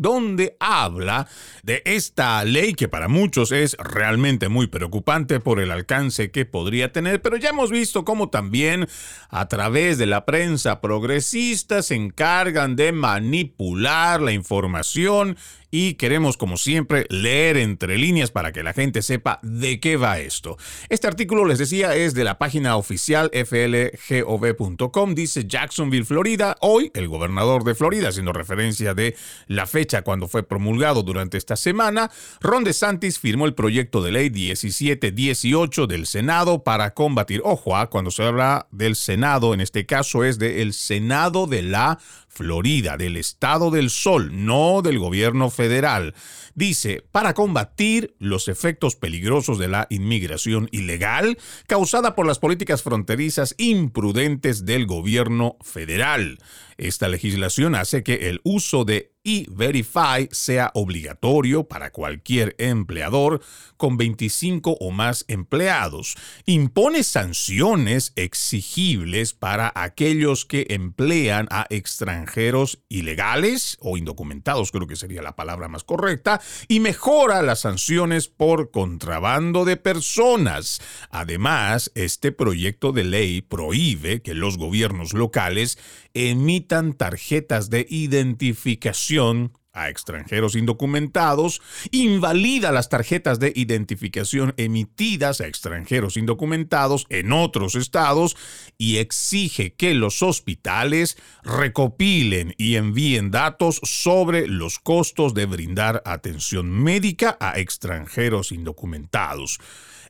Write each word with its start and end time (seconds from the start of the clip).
donde 0.00 0.56
habla 0.60 1.15
de 1.62 1.82
esta 1.84 2.44
ley 2.44 2.74
que 2.74 2.88
para 2.88 3.08
muchos 3.08 3.52
es 3.52 3.76
realmente 3.78 4.48
muy 4.48 4.66
preocupante 4.66 5.40
por 5.40 5.60
el 5.60 5.70
alcance 5.70 6.30
que 6.30 6.44
podría 6.44 6.92
tener, 6.92 7.22
pero 7.22 7.36
ya 7.36 7.50
hemos 7.50 7.70
visto 7.70 8.04
cómo 8.04 8.28
también 8.28 8.88
a 9.30 9.48
través 9.48 9.98
de 9.98 10.06
la 10.06 10.24
prensa 10.24 10.80
progresista 10.80 11.82
se 11.82 11.94
encargan 11.94 12.76
de 12.76 12.92
manipular 12.92 14.20
la 14.20 14.32
información 14.32 15.36
y 15.70 15.94
queremos, 15.94 16.36
como 16.36 16.56
siempre, 16.56 17.06
leer 17.10 17.56
entre 17.56 17.98
líneas 17.98 18.30
para 18.30 18.52
que 18.52 18.62
la 18.62 18.72
gente 18.72 19.02
sepa 19.02 19.40
de 19.42 19.80
qué 19.80 19.96
va 19.96 20.18
esto. 20.18 20.56
Este 20.88 21.06
artículo, 21.06 21.44
les 21.44 21.58
decía, 21.58 21.94
es 21.94 22.14
de 22.14 22.24
la 22.24 22.38
página 22.38 22.76
oficial 22.76 23.30
flgov.com. 23.32 25.14
Dice 25.14 25.44
Jacksonville, 25.46 26.04
Florida. 26.04 26.56
Hoy, 26.60 26.90
el 26.94 27.08
gobernador 27.08 27.64
de 27.64 27.74
Florida, 27.74 28.08
haciendo 28.08 28.32
referencia 28.32 28.94
de 28.94 29.16
la 29.46 29.66
fecha 29.66 30.02
cuando 30.02 30.28
fue 30.28 30.42
promulgado 30.42 31.02
durante 31.02 31.36
esta 31.36 31.56
semana, 31.56 32.10
Ron 32.40 32.64
DeSantis 32.64 33.18
firmó 33.18 33.46
el 33.46 33.54
proyecto 33.54 34.02
de 34.02 34.12
ley 34.12 34.30
1718 34.30 35.86
del 35.86 36.06
Senado 36.06 36.62
para 36.62 36.94
combatir, 36.94 37.40
ojo, 37.44 37.76
ah, 37.76 37.90
cuando 37.90 38.10
se 38.10 38.22
habla 38.22 38.66
del 38.70 38.96
Senado, 38.96 39.54
en 39.54 39.60
este 39.60 39.86
caso 39.86 40.24
es 40.24 40.38
del 40.38 40.72
Senado 40.72 41.46
de 41.46 41.62
la 41.62 41.98
Florida, 42.36 42.98
del 42.98 43.16
Estado 43.16 43.70
del 43.70 43.88
Sol, 43.88 44.44
no 44.44 44.82
del 44.82 44.98
gobierno 44.98 45.48
federal, 45.48 46.14
dice, 46.54 47.02
para 47.10 47.32
combatir 47.32 48.14
los 48.18 48.48
efectos 48.48 48.94
peligrosos 48.94 49.58
de 49.58 49.68
la 49.68 49.86
inmigración 49.88 50.68
ilegal 50.70 51.38
causada 51.66 52.14
por 52.14 52.26
las 52.26 52.38
políticas 52.38 52.82
fronterizas 52.82 53.54
imprudentes 53.56 54.66
del 54.66 54.84
gobierno 54.86 55.56
federal. 55.62 56.38
Esta 56.78 57.08
legislación 57.08 57.74
hace 57.74 58.02
que 58.02 58.28
el 58.28 58.40
uso 58.44 58.84
de 58.84 59.16
e-Verify 59.26 60.28
sea 60.30 60.70
obligatorio 60.74 61.64
para 61.64 61.90
cualquier 61.90 62.54
empleador 62.58 63.42
con 63.76 63.96
25 63.96 64.76
o 64.78 64.90
más 64.92 65.24
empleados. 65.26 66.16
Impone 66.46 67.02
sanciones 67.02 68.12
exigibles 68.14 69.32
para 69.32 69.72
aquellos 69.74 70.44
que 70.44 70.66
emplean 70.70 71.48
a 71.50 71.66
extranjeros 71.70 72.84
ilegales 72.88 73.76
o 73.80 73.96
indocumentados, 73.96 74.70
creo 74.70 74.86
que 74.86 74.94
sería 74.94 75.22
la 75.22 75.34
palabra 75.34 75.66
más 75.66 75.82
correcta, 75.82 76.40
y 76.68 76.78
mejora 76.78 77.42
las 77.42 77.60
sanciones 77.60 78.28
por 78.28 78.70
contrabando 78.70 79.64
de 79.64 79.76
personas. 79.76 80.80
Además, 81.10 81.90
este 81.96 82.30
proyecto 82.30 82.92
de 82.92 83.02
ley 83.02 83.42
prohíbe 83.42 84.22
que 84.22 84.34
los 84.34 84.56
gobiernos 84.56 85.14
locales 85.14 85.78
emitan 86.16 86.94
tarjetas 86.94 87.68
de 87.68 87.86
identificación 87.90 89.52
a 89.76 89.90
extranjeros 89.90 90.56
indocumentados, 90.56 91.60
invalida 91.90 92.72
las 92.72 92.88
tarjetas 92.88 93.38
de 93.38 93.52
identificación 93.54 94.54
emitidas 94.56 95.42
a 95.42 95.46
extranjeros 95.46 96.16
indocumentados 96.16 97.06
en 97.10 97.30
otros 97.32 97.74
estados 97.74 98.36
y 98.78 98.96
exige 98.96 99.74
que 99.74 99.94
los 99.94 100.22
hospitales 100.22 101.18
recopilen 101.44 102.54
y 102.56 102.76
envíen 102.76 103.30
datos 103.30 103.78
sobre 103.82 104.48
los 104.48 104.78
costos 104.78 105.34
de 105.34 105.44
brindar 105.44 106.02
atención 106.06 106.70
médica 106.70 107.36
a 107.38 107.58
extranjeros 107.58 108.52
indocumentados. 108.52 109.58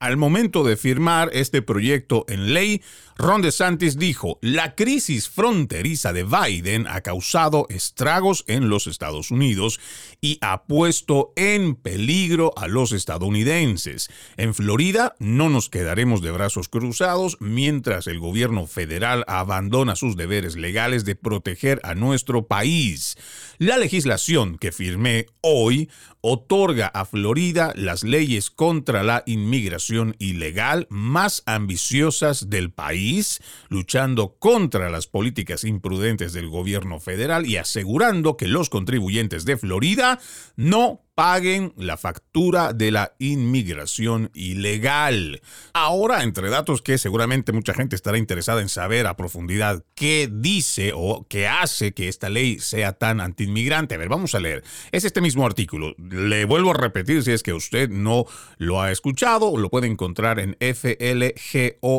Al 0.01 0.17
momento 0.17 0.65
de 0.65 0.77
firmar 0.77 1.31
este 1.33 1.63
proyecto 1.63 2.25
en 2.29 2.55
ley, 2.55 2.83
Ron 3.19 3.41
DeSantis 3.41 3.99
dijo, 3.99 4.39
la 4.43 4.75
crisis 4.75 5.31
fronteriza 5.31 6.13
de 6.13 6.25
Biden 6.25 6.87
ha 6.87 7.01
causado 7.01 7.67
estragos 7.71 8.45
en 8.47 8.69
los 8.69 8.87
Estados 8.87 9.31
Unidos 9.31 9.81
y 10.21 10.39
ha 10.43 10.65
puesto 10.65 11.33
en 11.35 11.77
peligro 11.77 12.53
a 12.57 12.69
los 12.69 12.93
estadounidenses. 12.93 14.11
En 14.37 14.53
Florida 14.53 15.15
no 15.19 15.49
nos 15.49 15.71
quedaremos 15.71 16.21
de 16.21 16.31
brazos 16.31 16.69
cruzados 16.69 17.39
mientras 17.41 18.07
el 18.07 18.19
gobierno 18.19 18.67
federal 18.67 19.25
abandona 19.29 19.97
sus 19.97 20.17
deberes 20.17 20.57
legales 20.57 21.07
de 21.07 21.17
proteger 21.17 21.81
a 21.85 21.95
nuestro 21.95 22.47
país. 22.47 23.17
La 23.59 23.79
legislación 23.79 24.59
que 24.59 24.73
firmé 24.73 25.27
hoy 25.41 25.89
otorga 26.21 26.87
a 26.89 27.05
Florida 27.05 27.73
las 27.77 28.03
leyes 28.03 28.51
contra 28.51 29.03
la 29.03 29.23
inmigración 29.27 30.17
ilegal 30.19 30.87
más 30.91 31.43
ambiciosas 31.47 32.51
del 32.51 32.73
país, 32.73 33.41
luchando 33.69 34.37
contra 34.39 34.91
las 34.91 35.07
políticas 35.07 35.65
imprudentes 35.65 36.33
del 36.33 36.49
gobierno 36.49 37.01
federal 37.01 37.47
y 37.47 37.57
asegurando 37.57 38.37
que 38.37 38.49
los 38.49 38.71
contribuyentes 38.71 39.45
de 39.45 39.57
Florida 39.57 40.19
no 40.57 41.07
paguen 41.17 41.73
la 41.79 41.97
factura 41.97 42.75
de 42.75 42.91
la 42.91 43.15
inmigración 43.19 44.31
ilegal. 44.35 45.41
Ahora, 45.73 46.23
entre 46.23 46.51
datos 46.51 46.83
que 46.83 46.99
seguramente 46.99 47.53
mucha 47.53 47.73
gente 47.73 47.97
estará 47.97 48.19
interesada 48.19 48.61
en 48.61 48.69
saber 48.69 49.07
a 49.07 49.17
profundidad 49.17 49.83
qué 49.95 50.29
dice 50.31 50.93
o 50.95 51.27
qué 51.27 51.49
hace 51.49 51.95
que 51.95 52.09
esta 52.09 52.29
ley 52.29 52.59
sea 52.59 52.93
tan 52.93 53.23
antiinmigrante. 53.23 53.95
A 53.95 53.99
ver, 53.99 54.11
vamos 54.11 54.35
a 54.35 54.41
leer. 54.41 54.63
Es 54.93 55.05
este 55.05 55.23
mismo 55.23 55.47
artículo. 55.47 55.95
Le 56.11 56.45
vuelvo 56.45 56.71
a 56.71 56.75
repetir 56.75 57.23
si 57.23 57.33
es 57.33 57.43
que 57.43 57.53
usted 57.53 57.89
no 57.91 58.25
lo 58.59 58.81
ha 58.81 58.91
escuchado, 58.91 59.57
lo 59.57 59.71
puede 59.71 59.87
encontrar 59.87 60.39
en 60.39 60.57
flgov.com, 60.61 61.95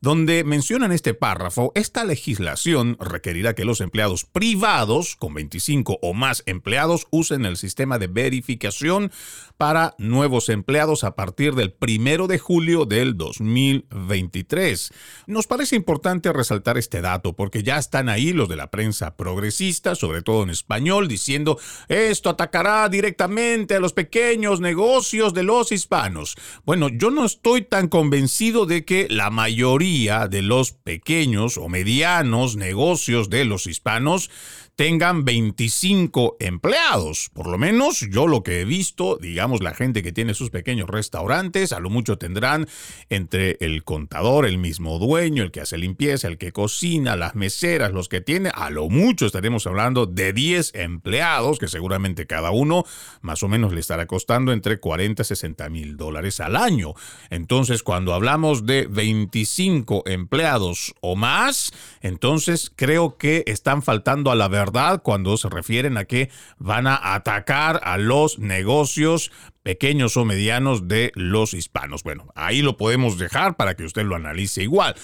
donde 0.00 0.44
mencionan 0.44 0.92
este 0.92 1.14
párrafo. 1.14 1.72
Esta 1.74 2.04
legislación 2.04 2.96
requerirá 3.00 3.54
que 3.54 3.64
los 3.64 3.80
empleados 3.80 4.24
privados 4.24 5.16
con 5.16 5.34
25 5.34 5.98
o 6.02 6.14
más 6.14 6.42
empleados 6.46 7.06
usen 7.10 7.44
el 7.44 7.56
sistema 7.56 7.98
de 7.98 8.06
verificación 8.06 9.10
para 9.56 9.94
nuevos 9.98 10.48
empleados 10.48 11.02
a 11.04 11.16
partir 11.16 11.54
del 11.54 11.72
primero 11.72 12.28
de 12.28 12.38
julio 12.38 12.84
del 12.84 13.16
2023. 13.16 14.92
Nos 15.26 15.46
parece 15.46 15.76
importante 15.76 16.32
resaltar 16.32 16.78
este 16.78 17.00
dato 17.00 17.34
porque 17.34 17.62
ya 17.62 17.76
están 17.78 18.08
ahí 18.08 18.32
los 18.32 18.48
de 18.48 18.56
la 18.56 18.70
prensa 18.70 19.16
progresista, 19.16 19.94
sobre 19.94 20.22
todo 20.22 20.44
en 20.44 20.50
español, 20.50 21.08
diciendo 21.08 21.58
esto 21.98 22.30
atacará 22.30 22.88
directamente 22.88 23.74
a 23.74 23.80
los 23.80 23.92
pequeños 23.92 24.60
negocios 24.60 25.34
de 25.34 25.42
los 25.42 25.72
hispanos. 25.72 26.36
Bueno, 26.64 26.88
yo 26.88 27.10
no 27.10 27.24
estoy 27.24 27.62
tan 27.62 27.88
convencido 27.88 28.66
de 28.66 28.84
que 28.84 29.06
la 29.10 29.30
mayoría 29.30 30.28
de 30.28 30.42
los 30.42 30.72
pequeños 30.72 31.58
o 31.58 31.68
medianos 31.68 32.56
negocios 32.56 33.28
de 33.30 33.44
los 33.44 33.66
hispanos 33.66 34.30
tengan 34.78 35.24
25 35.24 36.36
empleados. 36.38 37.30
Por 37.34 37.48
lo 37.48 37.58
menos 37.58 38.06
yo 38.12 38.28
lo 38.28 38.44
que 38.44 38.60
he 38.60 38.64
visto, 38.64 39.18
digamos, 39.20 39.60
la 39.60 39.74
gente 39.74 40.04
que 40.04 40.12
tiene 40.12 40.34
sus 40.34 40.50
pequeños 40.50 40.88
restaurantes, 40.88 41.72
a 41.72 41.80
lo 41.80 41.90
mucho 41.90 42.16
tendrán 42.16 42.68
entre 43.08 43.56
el 43.58 43.82
contador, 43.82 44.46
el 44.46 44.56
mismo 44.56 45.00
dueño, 45.00 45.42
el 45.42 45.50
que 45.50 45.62
hace 45.62 45.78
limpieza, 45.78 46.28
el 46.28 46.38
que 46.38 46.52
cocina, 46.52 47.16
las 47.16 47.34
meseras, 47.34 47.92
los 47.92 48.08
que 48.08 48.20
tiene, 48.20 48.52
a 48.54 48.70
lo 48.70 48.88
mucho 48.88 49.26
estaremos 49.26 49.66
hablando 49.66 50.06
de 50.06 50.32
10 50.32 50.76
empleados, 50.76 51.58
que 51.58 51.66
seguramente 51.66 52.28
cada 52.28 52.52
uno 52.52 52.84
más 53.20 53.42
o 53.42 53.48
menos 53.48 53.72
le 53.72 53.80
estará 53.80 54.06
costando 54.06 54.52
entre 54.52 54.78
40 54.78 55.22
y 55.22 55.24
60 55.24 55.70
mil 55.70 55.96
dólares 55.96 56.38
al 56.38 56.54
año. 56.54 56.94
Entonces, 57.30 57.82
cuando 57.82 58.14
hablamos 58.14 58.64
de 58.64 58.86
25 58.86 60.04
empleados 60.06 60.94
o 61.00 61.16
más, 61.16 61.72
entonces 62.00 62.70
creo 62.76 63.18
que 63.18 63.42
están 63.48 63.82
faltando 63.82 64.30
a 64.30 64.36
la 64.36 64.46
verdad 64.46 64.67
cuando 65.02 65.36
se 65.36 65.48
refieren 65.48 65.96
a 65.96 66.04
que 66.04 66.30
van 66.58 66.86
a 66.86 67.14
atacar 67.14 67.80
a 67.84 67.98
los 67.98 68.38
negocios 68.38 69.30
pequeños 69.62 70.16
o 70.16 70.24
medianos 70.24 70.88
de 70.88 71.12
los 71.14 71.54
hispanos. 71.54 72.02
Bueno, 72.02 72.28
ahí 72.34 72.62
lo 72.62 72.76
podemos 72.76 73.18
dejar 73.18 73.56
para 73.56 73.74
que 73.74 73.84
usted 73.84 74.04
lo 74.04 74.16
analice 74.16 74.62
igual. 74.62 74.94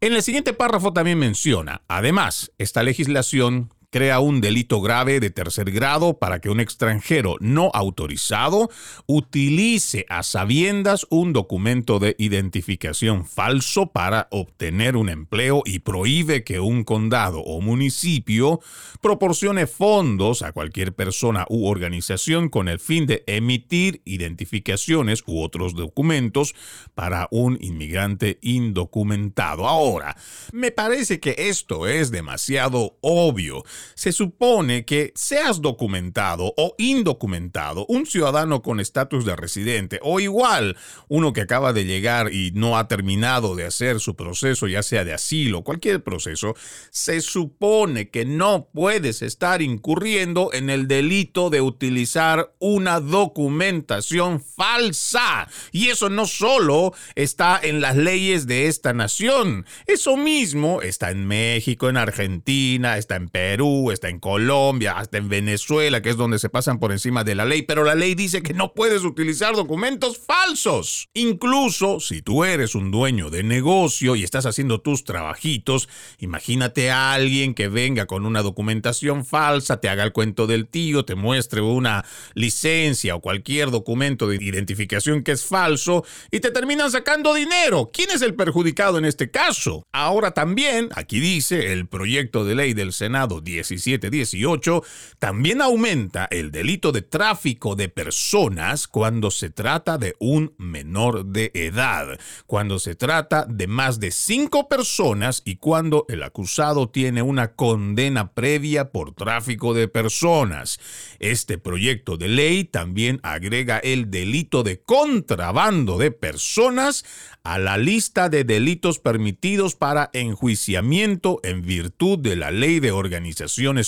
En 0.00 0.14
el 0.14 0.22
siguiente 0.22 0.52
párrafo 0.52 0.92
también 0.92 1.18
menciona, 1.18 1.82
además, 1.86 2.52
esta 2.58 2.82
legislación 2.82 3.70
crea 3.90 4.20
un 4.20 4.40
delito 4.40 4.80
grave 4.80 5.18
de 5.18 5.30
tercer 5.30 5.72
grado 5.72 6.18
para 6.18 6.40
que 6.40 6.48
un 6.48 6.60
extranjero 6.60 7.36
no 7.40 7.70
autorizado 7.74 8.70
utilice 9.06 10.06
a 10.08 10.22
sabiendas 10.22 11.06
un 11.10 11.32
documento 11.32 11.98
de 11.98 12.14
identificación 12.18 13.26
falso 13.26 13.88
para 13.88 14.28
obtener 14.30 14.96
un 14.96 15.08
empleo 15.08 15.62
y 15.66 15.80
prohíbe 15.80 16.44
que 16.44 16.60
un 16.60 16.84
condado 16.84 17.40
o 17.40 17.60
municipio 17.60 18.60
proporcione 19.00 19.66
fondos 19.66 20.42
a 20.42 20.52
cualquier 20.52 20.94
persona 20.94 21.44
u 21.48 21.66
organización 21.66 22.48
con 22.48 22.68
el 22.68 22.78
fin 22.78 23.06
de 23.06 23.24
emitir 23.26 24.02
identificaciones 24.04 25.24
u 25.26 25.42
otros 25.42 25.74
documentos 25.74 26.54
para 26.94 27.26
un 27.32 27.58
inmigrante 27.60 28.38
indocumentado. 28.42 29.66
Ahora, 29.66 30.16
me 30.52 30.70
parece 30.70 31.18
que 31.18 31.34
esto 31.36 31.88
es 31.88 32.12
demasiado 32.12 32.98
obvio 33.00 33.64
se 33.94 34.12
supone 34.12 34.84
que 34.84 35.12
seas 35.14 35.60
documentado 35.60 36.54
o 36.56 36.74
indocumentado, 36.78 37.86
un 37.88 38.06
ciudadano 38.06 38.62
con 38.62 38.80
estatus 38.80 39.24
de 39.24 39.36
residente 39.36 40.00
o 40.02 40.20
igual 40.20 40.76
uno 41.08 41.32
que 41.32 41.42
acaba 41.42 41.72
de 41.72 41.84
llegar 41.84 42.32
y 42.32 42.52
no 42.52 42.78
ha 42.78 42.88
terminado 42.88 43.54
de 43.56 43.66
hacer 43.66 44.00
su 44.00 44.16
proceso, 44.16 44.66
ya 44.66 44.82
sea 44.82 45.04
de 45.04 45.12
asilo, 45.12 45.62
cualquier 45.62 46.02
proceso, 46.02 46.54
se 46.90 47.20
supone 47.20 48.10
que 48.10 48.24
no 48.24 48.68
puedes 48.72 49.22
estar 49.22 49.62
incurriendo 49.62 50.50
en 50.52 50.70
el 50.70 50.88
delito 50.88 51.50
de 51.50 51.60
utilizar 51.60 52.52
una 52.58 53.00
documentación 53.00 54.40
falsa. 54.40 55.48
Y 55.72 55.88
eso 55.88 56.08
no 56.08 56.26
solo 56.26 56.92
está 57.14 57.60
en 57.62 57.80
las 57.80 57.96
leyes 57.96 58.46
de 58.46 58.66
esta 58.66 58.92
nación, 58.92 59.66
eso 59.86 60.16
mismo 60.16 60.82
está 60.82 61.10
en 61.10 61.26
México, 61.26 61.88
en 61.88 61.96
Argentina, 61.96 62.98
está 62.98 63.16
en 63.16 63.28
Perú, 63.28 63.69
está 63.92 64.08
en 64.08 64.18
Colombia, 64.18 64.98
hasta 64.98 65.18
en 65.18 65.28
Venezuela, 65.28 66.02
que 66.02 66.10
es 66.10 66.16
donde 66.16 66.38
se 66.38 66.48
pasan 66.48 66.78
por 66.78 66.92
encima 66.92 67.24
de 67.24 67.34
la 67.34 67.44
ley, 67.44 67.62
pero 67.62 67.84
la 67.84 67.94
ley 67.94 68.14
dice 68.14 68.42
que 68.42 68.54
no 68.54 68.74
puedes 68.74 69.04
utilizar 69.04 69.54
documentos 69.54 70.18
falsos. 70.18 71.08
Incluso 71.14 72.00
si 72.00 72.22
tú 72.22 72.44
eres 72.44 72.74
un 72.74 72.90
dueño 72.90 73.30
de 73.30 73.42
negocio 73.42 74.16
y 74.16 74.24
estás 74.24 74.46
haciendo 74.46 74.80
tus 74.80 75.04
trabajitos, 75.04 75.88
imagínate 76.18 76.90
a 76.90 77.12
alguien 77.12 77.54
que 77.54 77.68
venga 77.68 78.06
con 78.06 78.26
una 78.26 78.42
documentación 78.42 79.24
falsa, 79.24 79.80
te 79.80 79.88
haga 79.88 80.04
el 80.04 80.12
cuento 80.12 80.46
del 80.46 80.66
tío, 80.66 81.04
te 81.04 81.14
muestre 81.14 81.60
una 81.60 82.04
licencia 82.34 83.14
o 83.14 83.20
cualquier 83.20 83.70
documento 83.70 84.28
de 84.28 84.36
identificación 84.36 85.22
que 85.22 85.32
es 85.32 85.44
falso 85.44 86.04
y 86.30 86.40
te 86.40 86.50
terminan 86.50 86.90
sacando 86.90 87.34
dinero. 87.34 87.90
¿Quién 87.92 88.10
es 88.10 88.22
el 88.22 88.34
perjudicado 88.34 88.98
en 88.98 89.04
este 89.04 89.30
caso? 89.30 89.84
Ahora 89.92 90.32
también, 90.32 90.88
aquí 90.94 91.20
dice 91.20 91.72
el 91.72 91.86
proyecto 91.86 92.44
de 92.44 92.54
ley 92.54 92.74
del 92.74 92.92
Senado 92.92 93.40
10 93.40 93.59
17-18, 93.60 94.84
también 95.18 95.60
aumenta 95.60 96.26
el 96.30 96.50
delito 96.50 96.92
de 96.92 97.02
tráfico 97.02 97.76
de 97.76 97.88
personas 97.88 98.88
cuando 98.88 99.30
se 99.30 99.50
trata 99.50 99.98
de 99.98 100.14
un 100.18 100.54
menor 100.58 101.26
de 101.26 101.50
edad, 101.54 102.18
cuando 102.46 102.78
se 102.78 102.94
trata 102.94 103.46
de 103.48 103.66
más 103.66 104.00
de 104.00 104.10
cinco 104.10 104.68
personas 104.68 105.42
y 105.44 105.56
cuando 105.56 106.06
el 106.08 106.22
acusado 106.22 106.88
tiene 106.88 107.22
una 107.22 107.52
condena 107.52 108.32
previa 108.32 108.90
por 108.90 109.14
tráfico 109.14 109.74
de 109.74 109.88
personas. 109.88 110.80
Este 111.18 111.58
proyecto 111.58 112.16
de 112.16 112.28
ley 112.28 112.64
también 112.64 113.20
agrega 113.22 113.78
el 113.78 114.10
delito 114.10 114.62
de 114.62 114.80
contrabando 114.80 115.98
de 115.98 116.10
personas 116.10 117.04
a 117.42 117.58
la 117.58 117.78
lista 117.78 118.28
de 118.28 118.44
delitos 118.44 118.98
permitidos 118.98 119.74
para 119.74 120.10
enjuiciamiento 120.12 121.40
en 121.42 121.62
virtud 121.62 122.18
de 122.18 122.36
la 122.36 122.50
ley 122.50 122.80
de 122.80 122.90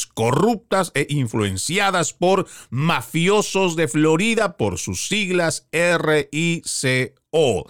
corruptas 0.07 0.91
e 0.95 1.07
influenciadas 1.11 2.13
por 2.13 2.47
mafiosos 2.71 3.77
de 3.77 3.89
Florida 3.89 4.57
por 4.57 4.79
sus 4.79 5.09
siglas 5.09 5.69
RICO. 5.73 7.67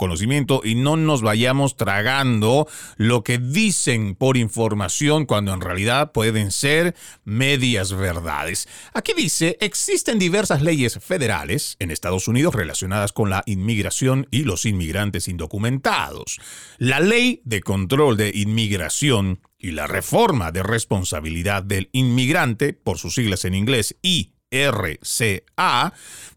y 0.64 0.76
no 0.76 0.96
nos 0.96 1.22
vayamos 1.22 1.76
tragando 1.76 2.68
lo 2.98 3.24
que 3.24 3.38
dicen 3.38 4.16
por 4.16 4.38
información 4.38 5.26
cuando 5.26 5.54
en 5.54 5.62
realidad 5.62 6.12
pueden 6.12 6.52
ser 6.52 6.96
medias 7.26 7.94
verdades. 7.94 8.68
Aquí 8.94 9.14
dice, 9.16 9.58
existen 9.60 10.20
diversas 10.20 10.62
leyes 10.62 11.00
federales 11.00 11.76
en 11.80 11.92
Estados 11.92 12.28
Unidos 12.28 12.56
relacionadas 12.56 13.12
con 13.12 13.30
la 13.30 13.44
inmigración 13.46 14.28
y 14.32 14.44
los 14.44 14.66
inmigrantes 14.66 15.28
indocumentados. 15.28 16.40
La 16.78 17.00
ley 17.00 17.42
de 17.44 17.62
control 17.62 18.18
de 18.18 18.32
inmigración 18.34 19.42
y 19.64 19.72
la 19.72 19.88
reforma 19.88 20.52
de 20.52 20.62
responsabilidad 20.62 21.64
del 21.64 21.90
inmigrante, 21.94 22.74
por 22.74 22.98
sus 22.98 23.16
siglas 23.16 23.46
en 23.46 23.56
inglés, 23.56 23.96
y 24.02 24.33
RCA, 24.54 25.94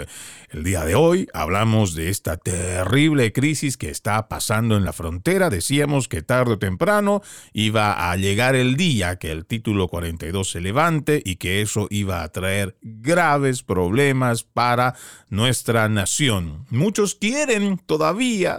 El 0.50 0.64
día 0.64 0.84
de 0.84 0.96
hoy 0.96 1.28
hablamos 1.32 1.94
de 1.94 2.08
esta 2.08 2.36
terrible 2.36 3.32
crisis 3.32 3.76
que 3.76 3.90
está 3.90 4.28
pasando 4.28 4.76
en 4.76 4.84
la 4.84 4.92
frontera. 4.92 5.48
Decíamos 5.48 6.08
que 6.08 6.22
tarde 6.22 6.54
o 6.54 6.58
temprano 6.58 7.22
iba 7.52 8.10
a 8.10 8.16
llegar 8.16 8.56
el 8.56 8.76
día 8.76 9.16
que 9.16 9.30
el 9.30 9.46
título 9.46 9.86
42 9.86 10.50
se 10.50 10.60
levante 10.60 11.22
y 11.24 11.36
que 11.36 11.60
eso 11.60 11.86
iba 11.90 12.22
a 12.22 12.32
traer 12.32 12.76
graves 12.82 13.62
problemas 13.62 14.42
para 14.42 14.96
nuestra 15.28 15.88
nación. 15.88 16.66
Muchos 16.70 17.14
quieren 17.14 17.78
todavía 17.78 18.58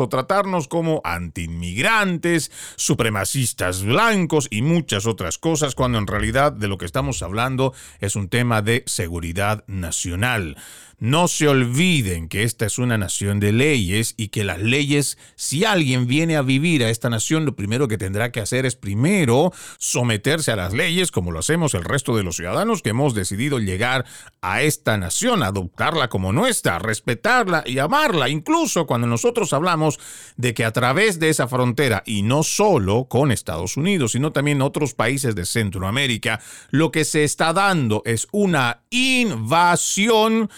o 0.00 0.08
tratarnos 0.08 0.68
como 0.68 1.00
antiinmigrantes, 1.04 2.50
supremacistas 2.76 3.82
blancos 3.82 4.48
y 4.50 4.62
muchas 4.62 5.06
otras 5.06 5.38
cosas, 5.38 5.74
cuando 5.74 5.98
en 5.98 6.06
realidad 6.06 6.52
de 6.52 6.68
lo 6.68 6.78
que 6.78 6.86
estamos 6.86 7.22
hablando 7.22 7.74
es 8.00 8.16
un 8.16 8.28
tema 8.28 8.62
de 8.62 8.84
seguridad 8.86 9.64
nacional. 9.66 10.56
No 11.04 11.28
se 11.28 11.48
olviden 11.48 12.30
que 12.30 12.44
esta 12.44 12.64
es 12.64 12.78
una 12.78 12.96
nación 12.96 13.38
de 13.38 13.52
leyes 13.52 14.14
y 14.16 14.28
que 14.28 14.42
las 14.42 14.58
leyes, 14.58 15.18
si 15.36 15.66
alguien 15.66 16.06
viene 16.06 16.34
a 16.34 16.40
vivir 16.40 16.82
a 16.82 16.88
esta 16.88 17.10
nación, 17.10 17.44
lo 17.44 17.54
primero 17.54 17.88
que 17.88 17.98
tendrá 17.98 18.32
que 18.32 18.40
hacer 18.40 18.64
es 18.64 18.74
primero 18.74 19.52
someterse 19.76 20.50
a 20.50 20.56
las 20.56 20.72
leyes, 20.72 21.10
como 21.10 21.30
lo 21.30 21.40
hacemos 21.40 21.74
el 21.74 21.84
resto 21.84 22.16
de 22.16 22.22
los 22.22 22.36
ciudadanos 22.36 22.80
que 22.80 22.88
hemos 22.88 23.12
decidido 23.14 23.58
llegar 23.58 24.06
a 24.40 24.62
esta 24.62 24.96
nación, 24.96 25.42
adoptarla 25.42 26.08
como 26.08 26.32
nuestra, 26.32 26.78
respetarla 26.78 27.64
y 27.66 27.80
amarla, 27.80 28.30
incluso 28.30 28.86
cuando 28.86 29.06
nosotros 29.06 29.52
hablamos 29.52 30.00
de 30.38 30.54
que 30.54 30.64
a 30.64 30.72
través 30.72 31.18
de 31.18 31.28
esa 31.28 31.48
frontera, 31.48 32.02
y 32.06 32.22
no 32.22 32.42
solo 32.42 33.08
con 33.10 33.30
Estados 33.30 33.76
Unidos, 33.76 34.12
sino 34.12 34.32
también 34.32 34.62
otros 34.62 34.94
países 34.94 35.34
de 35.34 35.44
Centroamérica, 35.44 36.40
lo 36.70 36.90
que 36.90 37.04
se 37.04 37.24
está 37.24 37.52
dando 37.52 38.00
es 38.06 38.26
una 38.32 38.80
invasión 38.88 40.48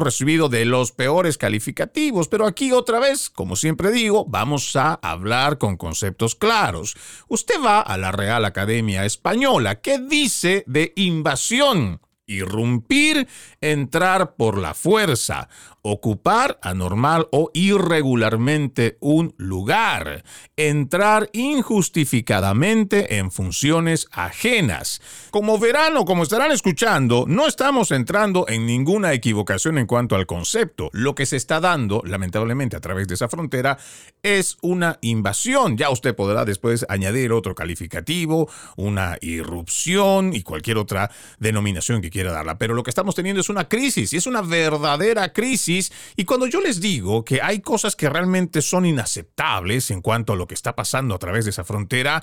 recibido 0.00 0.48
de 0.48 0.64
los 0.64 0.92
peores 0.92 1.38
calificativos, 1.38 2.28
pero 2.28 2.46
aquí 2.46 2.72
otra 2.72 2.98
vez, 2.98 3.30
como 3.30 3.56
siempre 3.56 3.90
digo, 3.90 4.24
vamos 4.26 4.76
a 4.76 4.94
hablar 5.02 5.58
con 5.58 5.76
conceptos 5.76 6.34
claros. 6.34 6.96
Usted 7.28 7.56
va 7.64 7.80
a 7.80 7.96
la 7.98 8.12
Real 8.12 8.44
Academia 8.44 9.04
Española, 9.04 9.80
¿qué 9.80 9.98
dice 9.98 10.64
de 10.66 10.92
invasión? 10.96 12.00
Irrumpir, 12.26 13.26
entrar 13.60 14.36
por 14.36 14.56
la 14.56 14.74
fuerza, 14.74 15.48
ocupar 15.82 16.58
anormal 16.62 17.28
o 17.32 17.50
irregularmente 17.54 18.96
un 19.00 19.34
lugar, 19.36 20.24
entrar 20.56 21.28
injustificadamente 21.32 23.18
en 23.18 23.32
funciones 23.32 24.06
ajenas. 24.12 25.00
Como 25.30 25.58
verán 25.58 25.96
o 25.96 26.04
como 26.04 26.22
estarán 26.22 26.52
escuchando, 26.52 27.24
no 27.26 27.48
estamos 27.48 27.90
entrando 27.90 28.46
en 28.48 28.64
ninguna 28.64 29.12
equivocación 29.12 29.78
en 29.78 29.86
cuanto 29.86 30.14
al 30.14 30.26
concepto. 30.26 30.88
Lo 30.92 31.14
que 31.14 31.26
se 31.26 31.36
está 31.36 31.58
dando, 31.58 32.02
lamentablemente, 32.04 32.76
a 32.76 32.80
través 32.80 33.08
de 33.08 33.14
esa 33.14 33.28
frontera 33.28 33.76
es 34.22 34.58
una 34.62 34.98
invasión. 35.00 35.76
Ya 35.76 35.90
usted 35.90 36.14
podrá 36.14 36.44
después 36.44 36.86
añadir 36.88 37.32
otro 37.32 37.56
calificativo, 37.56 38.48
una 38.76 39.18
irrupción 39.20 40.32
y 40.32 40.42
cualquier 40.42 40.78
otra 40.78 41.10
denominación 41.38 42.00
que 42.00 42.10
quiera 42.10 42.30
darla. 42.30 42.56
Pero 42.56 42.74
lo 42.74 42.84
que 42.84 42.90
estamos 42.90 43.16
teniendo 43.16 43.40
es 43.40 43.48
una 43.48 43.68
crisis 43.68 44.12
y 44.12 44.16
es 44.16 44.26
una 44.26 44.42
verdadera 44.42 45.32
crisis 45.32 45.71
y 46.16 46.24
cuando 46.24 46.46
yo 46.46 46.60
les 46.60 46.80
digo 46.80 47.24
que 47.24 47.40
hay 47.40 47.60
cosas 47.60 47.96
que 47.96 48.08
realmente 48.08 48.62
son 48.62 48.86
inaceptables 48.86 49.90
en 49.90 50.00
cuanto 50.00 50.32
a 50.32 50.36
lo 50.36 50.46
que 50.46 50.54
está 50.54 50.74
pasando 50.74 51.14
a 51.14 51.18
través 51.18 51.44
de 51.44 51.50
esa 51.50 51.64
frontera, 51.64 52.22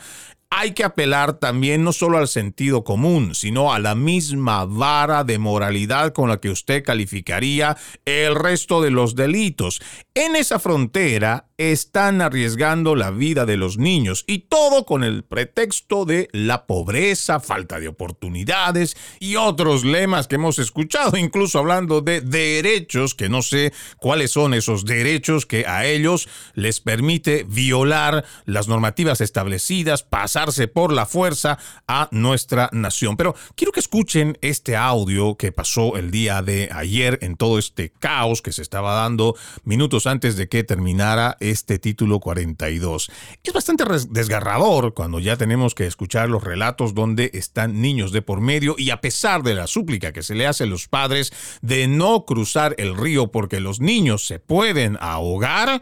hay 0.51 0.71
que 0.71 0.83
apelar 0.83 1.33
también 1.33 1.83
no 1.83 1.93
solo 1.93 2.17
al 2.17 2.27
sentido 2.27 2.83
común, 2.83 3.35
sino 3.35 3.71
a 3.71 3.77
la 3.77 3.93
misma 3.93 4.65
vara 4.65 5.23
de 5.23 5.37
moralidad 5.37 6.11
con 6.11 6.27
la 6.27 6.39
que 6.39 6.49
usted 6.49 6.83
calificaría 6.83 7.77
el 8.05 8.33
resto 8.33 8.81
de 8.81 8.89
los 8.89 9.15
delitos. 9.15 9.79
En 10.15 10.35
esa 10.35 10.57
frontera 10.57 11.49
están 11.57 12.21
arriesgando 12.21 12.95
la 12.95 13.11
vida 13.11 13.45
de 13.45 13.57
los 13.57 13.77
niños 13.77 14.23
y 14.25 14.39
todo 14.39 14.85
con 14.85 15.03
el 15.03 15.23
pretexto 15.23 16.05
de 16.05 16.29
la 16.31 16.65
pobreza, 16.65 17.39
falta 17.39 17.79
de 17.79 17.89
oportunidades 17.89 18.97
y 19.19 19.35
otros 19.35 19.83
lemas 19.83 20.27
que 20.27 20.35
hemos 20.35 20.57
escuchado, 20.57 21.15
incluso 21.17 21.59
hablando 21.59 22.01
de 22.01 22.21
derechos, 22.21 23.13
que 23.13 23.29
no 23.29 23.38
sé 23.41 23.71
cuáles 23.97 24.31
son 24.31 24.53
esos 24.53 24.85
derechos 24.85 25.45
que 25.45 25.65
a 25.67 25.85
ellos 25.85 26.27
les 26.55 26.79
permite 26.79 27.45
violar 27.47 28.25
las 28.45 28.67
normativas 28.67 29.21
establecidas, 29.21 30.03
pasar 30.03 30.49
por 30.73 30.93
la 30.93 31.05
fuerza 31.05 31.59
a 31.87 32.07
nuestra 32.11 32.69
nación. 32.71 33.17
Pero 33.17 33.35
quiero 33.55 33.71
que 33.71 33.79
escuchen 33.79 34.37
este 34.41 34.75
audio 34.75 35.35
que 35.35 35.51
pasó 35.51 35.97
el 35.97 36.11
día 36.11 36.41
de 36.41 36.69
ayer 36.71 37.19
en 37.21 37.35
todo 37.35 37.59
este 37.59 37.89
caos 37.89 38.41
que 38.41 38.51
se 38.51 38.61
estaba 38.61 38.93
dando 38.93 39.35
minutos 39.63 40.07
antes 40.07 40.37
de 40.37 40.47
que 40.47 40.63
terminara 40.63 41.37
este 41.39 41.77
título 41.77 42.19
42. 42.19 43.11
Es 43.43 43.53
bastante 43.53 43.83
desgarrador 44.09 44.93
cuando 44.93 45.19
ya 45.19 45.35
tenemos 45.35 45.75
que 45.75 45.85
escuchar 45.85 46.29
los 46.29 46.43
relatos 46.43 46.93
donde 46.93 47.29
están 47.33 47.81
niños 47.81 48.11
de 48.11 48.21
por 48.21 48.41
medio 48.41 48.75
y 48.77 48.89
a 48.91 49.01
pesar 49.01 49.43
de 49.43 49.55
la 49.55 49.67
súplica 49.67 50.13
que 50.13 50.23
se 50.23 50.35
le 50.35 50.47
hace 50.47 50.63
a 50.63 50.67
los 50.67 50.87
padres 50.87 51.31
de 51.61 51.87
no 51.87 52.25
cruzar 52.25 52.75
el 52.77 52.95
río 52.95 53.28
porque 53.31 53.59
los 53.59 53.79
niños 53.79 54.25
se 54.25 54.39
pueden 54.39 54.97
ahogar, 54.99 55.81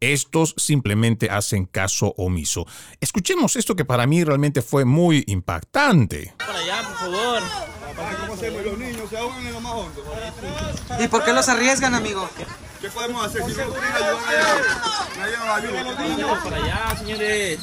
estos 0.00 0.54
simplemente 0.58 1.30
hacen 1.30 1.66
caso 1.66 2.14
omiso. 2.16 2.66
Escuchemos 3.00 3.56
esto 3.56 3.74
que 3.76 3.84
para 3.84 4.06
mí 4.06 4.24
realmente 4.24 4.62
fue 4.62 4.84
muy 4.84 5.24
impactante. 5.26 6.34
Para 6.38 6.58
allá, 6.58 6.82
por 6.82 6.96
favor. 6.96 7.42
Los 8.64 8.78
niños 8.78 9.08
se 9.08 9.16
ahogan 9.16 9.46
en 9.46 9.52
lo 9.54 9.60
más 9.60 9.72
hondo. 9.72 10.04
¿Y 11.00 11.08
por 11.08 11.24
qué 11.24 11.32
los 11.32 11.48
arriesgan, 11.48 11.94
amigo? 11.94 12.28
¿Qué 12.80 12.90
podemos 12.90 13.24
hacer? 13.24 13.42
Si 13.44 13.52
no 13.52 13.68
pueden 13.68 13.92
ayudar, 13.92 14.62
nadie 15.16 15.36
nos 15.38 15.48
ayuda. 15.48 15.82
Los 15.82 15.98
niños. 15.98 16.38
Para 16.44 16.56
allá, 16.56 16.96
señores. 16.98 17.58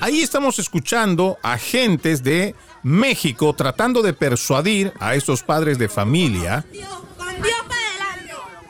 Ahí 0.00 0.22
estamos 0.22 0.58
escuchando 0.58 1.38
agentes 1.42 2.22
de 2.22 2.54
México 2.82 3.52
tratando 3.54 4.02
de 4.02 4.12
persuadir 4.12 4.92
a 5.00 5.14
estos 5.14 5.42
padres 5.42 5.78
de 5.78 5.88
familia. 5.88 6.64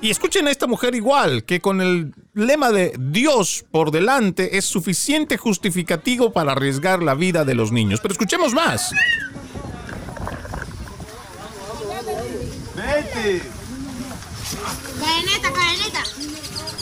Y 0.03 0.11
escuchen 0.11 0.47
a 0.49 0.51
esta 0.51 0.67
mujer 0.67 0.97
igual, 0.97 1.45
que 1.45 1.61
con 1.61 1.81
el 1.81 2.13
lema 2.35 2.73
de 2.73 2.93
Dios 2.99 3.65
por 3.71 3.93
delante 3.93 4.59
es 4.59 4.65
suficiente 4.65 5.37
justificativo 5.37 6.33
para 6.33 6.51
arriesgar 6.53 7.05
la 7.05 7.15
vida 7.15 7.45
de 7.45 7.55
los 7.55 7.71
niños. 7.71 8.01
Pero 8.03 8.11
escuchemos 8.11 8.53
más. 8.53 8.91
Vete. 12.75 13.43
Cadeneta, 14.99 15.53
cadeneta. 15.53 16.03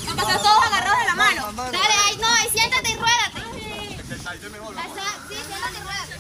Vamos 0.07 0.09
a 0.09 0.17
pasar 0.17 0.41
todos 0.41 0.65
agarrados 0.65 0.99
de 0.99 1.05
la 1.05 1.15
mano. 1.15 1.53
Dale, 1.57 1.77
ahí, 1.77 2.17
no, 2.17 2.27
ahí 2.27 2.49
siéntate 2.51 2.91
y 2.91 2.97
ruédate. 2.97 3.43
Sí, 3.53 3.99
siéntate 5.47 5.77
y 5.77 5.81
ruédate. 5.83 6.17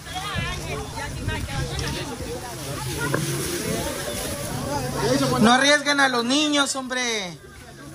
No 5.40 5.52
arriesguen 5.52 6.00
a 6.00 6.08
los 6.08 6.24
niños, 6.24 6.76
hombre. 6.76 7.38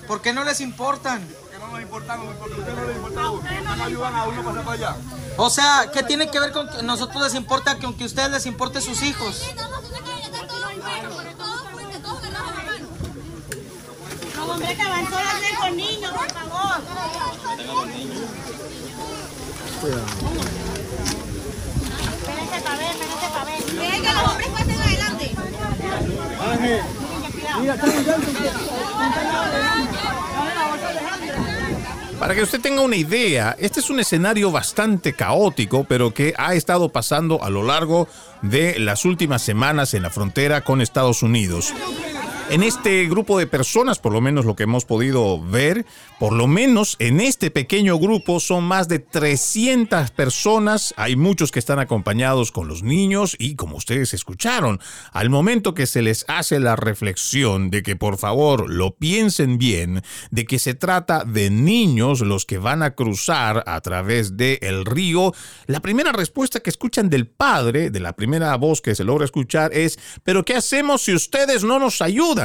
¿Por 0.06 0.20
qué 0.22 0.32
no 0.32 0.44
les 0.44 0.60
importan? 0.60 1.26
Que 1.50 1.58
no 1.58 1.68
nos 1.68 1.80
importan, 1.80 2.20
porque 2.38 2.60
ustedes 2.60 2.76
no 2.76 2.84
les 2.86 2.96
importa 2.96 3.22
a 3.22 3.30
uno. 3.30 3.42
No 3.76 3.84
ayudan 3.84 4.14
a 4.14 4.24
uno 4.24 4.40
a 4.40 4.44
pasar 4.44 4.64
para 4.64 4.72
allá. 4.72 4.96
O 5.36 5.50
sea, 5.50 5.90
¿qué 5.92 6.02
tiene 6.02 6.30
que 6.30 6.40
ver 6.40 6.52
con 6.52 6.68
que 6.68 6.82
nosotros 6.82 7.22
les 7.22 7.34
importa 7.34 7.78
que 7.78 7.86
aunque 7.86 8.04
a 8.04 8.06
ustedes 8.06 8.30
les 8.30 8.46
importe 8.46 8.80
sus 8.80 9.02
hijos? 9.02 9.42
No, 14.36 14.52
hombre, 14.52 14.76
que 14.76 14.84
van 14.84 15.04
solos 15.04 15.32
con 15.60 15.76
niños, 15.76 16.12
por 16.12 16.30
favor. 16.32 16.82
Espérense 22.16 22.60
para 22.60 22.76
ver, 22.76 22.90
espérense 22.90 23.28
para 23.28 23.44
ver. 23.44 23.64
Que 23.64 24.12
los 24.12 24.22
hombres. 24.30 24.55
Para 32.18 32.34
que 32.34 32.42
usted 32.42 32.60
tenga 32.60 32.80
una 32.80 32.96
idea, 32.96 33.54
este 33.58 33.80
es 33.80 33.90
un 33.90 34.00
escenario 34.00 34.50
bastante 34.50 35.12
caótico, 35.12 35.84
pero 35.84 36.14
que 36.14 36.34
ha 36.38 36.54
estado 36.54 36.88
pasando 36.88 37.42
a 37.44 37.50
lo 37.50 37.62
largo 37.62 38.08
de 38.42 38.78
las 38.78 39.04
últimas 39.04 39.42
semanas 39.42 39.92
en 39.94 40.02
la 40.02 40.10
frontera 40.10 40.62
con 40.62 40.80
Estados 40.80 41.22
Unidos. 41.22 41.74
En 42.48 42.62
este 42.62 43.06
grupo 43.08 43.40
de 43.40 43.48
personas, 43.48 43.98
por 43.98 44.12
lo 44.12 44.20
menos 44.20 44.44
lo 44.44 44.54
que 44.54 44.62
hemos 44.62 44.84
podido 44.84 45.42
ver, 45.42 45.84
por 46.20 46.32
lo 46.32 46.46
menos 46.46 46.94
en 47.00 47.18
este 47.18 47.50
pequeño 47.50 47.98
grupo 47.98 48.38
son 48.38 48.62
más 48.62 48.86
de 48.86 49.00
300 49.00 50.12
personas. 50.12 50.94
Hay 50.96 51.16
muchos 51.16 51.50
que 51.50 51.58
están 51.58 51.80
acompañados 51.80 52.52
con 52.52 52.68
los 52.68 52.84
niños 52.84 53.34
y 53.40 53.56
como 53.56 53.76
ustedes 53.76 54.14
escucharon, 54.14 54.78
al 55.12 55.28
momento 55.28 55.74
que 55.74 55.86
se 55.86 56.02
les 56.02 56.24
hace 56.28 56.60
la 56.60 56.76
reflexión 56.76 57.68
de 57.68 57.82
que 57.82 57.96
por 57.96 58.16
favor 58.16 58.70
lo 58.70 58.94
piensen 58.94 59.58
bien, 59.58 60.02
de 60.30 60.46
que 60.46 60.60
se 60.60 60.74
trata 60.74 61.24
de 61.24 61.50
niños 61.50 62.20
los 62.20 62.46
que 62.46 62.58
van 62.58 62.84
a 62.84 62.94
cruzar 62.94 63.64
a 63.66 63.80
través 63.80 64.36
del 64.36 64.58
el 64.62 64.84
río, 64.84 65.34
la 65.66 65.80
primera 65.80 66.12
respuesta 66.12 66.60
que 66.60 66.70
escuchan 66.70 67.10
del 67.10 67.26
padre, 67.26 67.90
de 67.90 67.98
la 67.98 68.14
primera 68.14 68.54
voz 68.54 68.80
que 68.80 68.94
se 68.94 69.02
logra 69.02 69.24
escuchar 69.24 69.72
es, 69.74 69.98
pero 70.22 70.44
¿qué 70.44 70.54
hacemos 70.54 71.02
si 71.02 71.12
ustedes 71.12 71.64
no 71.64 71.80
nos 71.80 72.00
ayudan? 72.00 72.35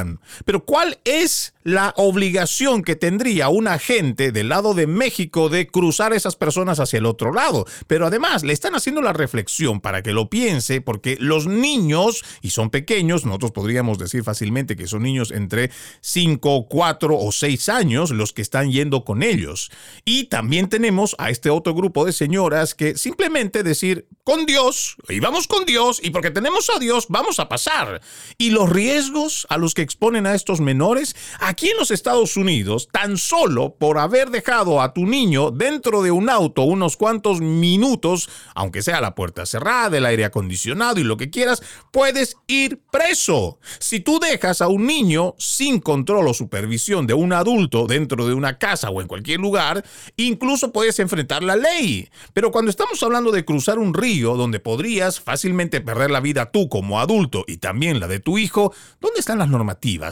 Pero 0.45 0.65
¿cuál 0.65 0.99
es 1.03 1.53
la 1.63 1.93
obligación 1.97 2.81
que 2.81 2.95
tendría 2.95 3.49
un 3.49 3.67
agente 3.67 4.31
del 4.31 4.49
lado 4.49 4.73
de 4.73 4.87
México 4.87 5.49
de 5.49 5.67
cruzar 5.67 6.13
esas 6.13 6.35
personas 6.35 6.79
hacia 6.79 6.97
el 6.97 7.05
otro 7.05 7.33
lado? 7.33 7.65
Pero 7.87 8.07
además 8.07 8.43
le 8.43 8.53
están 8.53 8.75
haciendo 8.75 9.01
la 9.01 9.13
reflexión 9.13 9.81
para 9.81 10.01
que 10.01 10.13
lo 10.13 10.29
piense, 10.29 10.81
porque 10.81 11.17
los 11.19 11.47
niños, 11.47 12.23
y 12.41 12.51
son 12.51 12.69
pequeños, 12.69 13.25
nosotros 13.25 13.51
podríamos 13.51 13.97
decir 13.97 14.23
fácilmente 14.23 14.75
que 14.75 14.87
son 14.87 15.03
niños 15.03 15.31
entre 15.31 15.71
5, 16.01 16.67
4 16.67 17.17
o 17.17 17.31
6 17.31 17.69
años 17.69 18.11
los 18.11 18.33
que 18.33 18.41
están 18.41 18.71
yendo 18.71 19.03
con 19.03 19.23
ellos. 19.23 19.71
Y 20.05 20.25
también 20.25 20.69
tenemos 20.69 21.15
a 21.19 21.29
este 21.29 21.49
otro 21.49 21.73
grupo 21.73 22.05
de 22.05 22.13
señoras 22.13 22.75
que 22.75 22.97
simplemente 22.97 23.63
decir, 23.63 24.07
con 24.23 24.45
Dios, 24.45 24.95
y 25.09 25.19
vamos 25.19 25.47
con 25.47 25.65
Dios, 25.65 25.99
y 26.03 26.11
porque 26.11 26.31
tenemos 26.31 26.69
a 26.69 26.79
Dios, 26.79 27.07
vamos 27.09 27.39
a 27.39 27.49
pasar. 27.49 28.01
Y 28.37 28.51
los 28.51 28.69
riesgos 28.69 29.47
a 29.49 29.57
los 29.57 29.73
que 29.73 29.81
exponen 29.81 30.27
a 30.27 30.35
estos 30.35 30.61
menores, 30.61 31.15
aquí 31.39 31.69
en 31.69 31.77
los 31.77 31.91
Estados 31.91 32.37
Unidos, 32.37 32.87
tan 32.91 33.17
solo 33.17 33.75
por 33.75 33.97
haber 33.97 34.29
dejado 34.29 34.81
a 34.81 34.93
tu 34.93 35.05
niño 35.05 35.51
dentro 35.51 36.03
de 36.03 36.11
un 36.11 36.29
auto 36.29 36.63
unos 36.63 36.97
cuantos 36.97 37.41
minutos, 37.41 38.29
aunque 38.53 38.83
sea 38.83 39.01
la 39.01 39.15
puerta 39.15 39.45
cerrada, 39.45 39.97
el 39.97 40.05
aire 40.05 40.25
acondicionado 40.25 40.99
y 40.99 41.03
lo 41.03 41.17
que 41.17 41.29
quieras, 41.29 41.63
puedes 41.91 42.37
ir 42.47 42.79
preso. 42.91 43.59
Si 43.79 43.99
tú 43.99 44.19
dejas 44.19 44.61
a 44.61 44.67
un 44.67 44.85
niño 44.85 45.35
sin 45.37 45.79
control 45.79 46.27
o 46.27 46.33
supervisión 46.33 47.07
de 47.07 47.13
un 47.13 47.33
adulto 47.33 47.87
dentro 47.87 48.27
de 48.27 48.33
una 48.33 48.59
casa 48.59 48.89
o 48.89 49.01
en 49.01 49.07
cualquier 49.07 49.39
lugar, 49.39 49.83
incluso 50.15 50.71
puedes 50.71 50.99
enfrentar 50.99 51.43
la 51.43 51.55
ley. 51.55 52.09
Pero 52.33 52.51
cuando 52.51 52.69
estamos 52.69 53.01
hablando 53.01 53.31
de 53.31 53.45
cruzar 53.45 53.79
un 53.79 53.93
río 53.93 54.10
donde 54.19 54.59
podrías 54.59 55.19
fácilmente 55.19 55.81
perder 55.81 56.11
la 56.11 56.19
vida 56.19 56.51
tú 56.51 56.69
como 56.69 56.99
adulto 56.99 57.45
y 57.47 57.57
también 57.57 57.99
la 57.99 58.07
de 58.07 58.19
tu 58.19 58.37
hijo, 58.37 58.73
¿dónde 58.99 59.19
están 59.19 59.39
las 59.39 59.49
normas? 59.49 59.61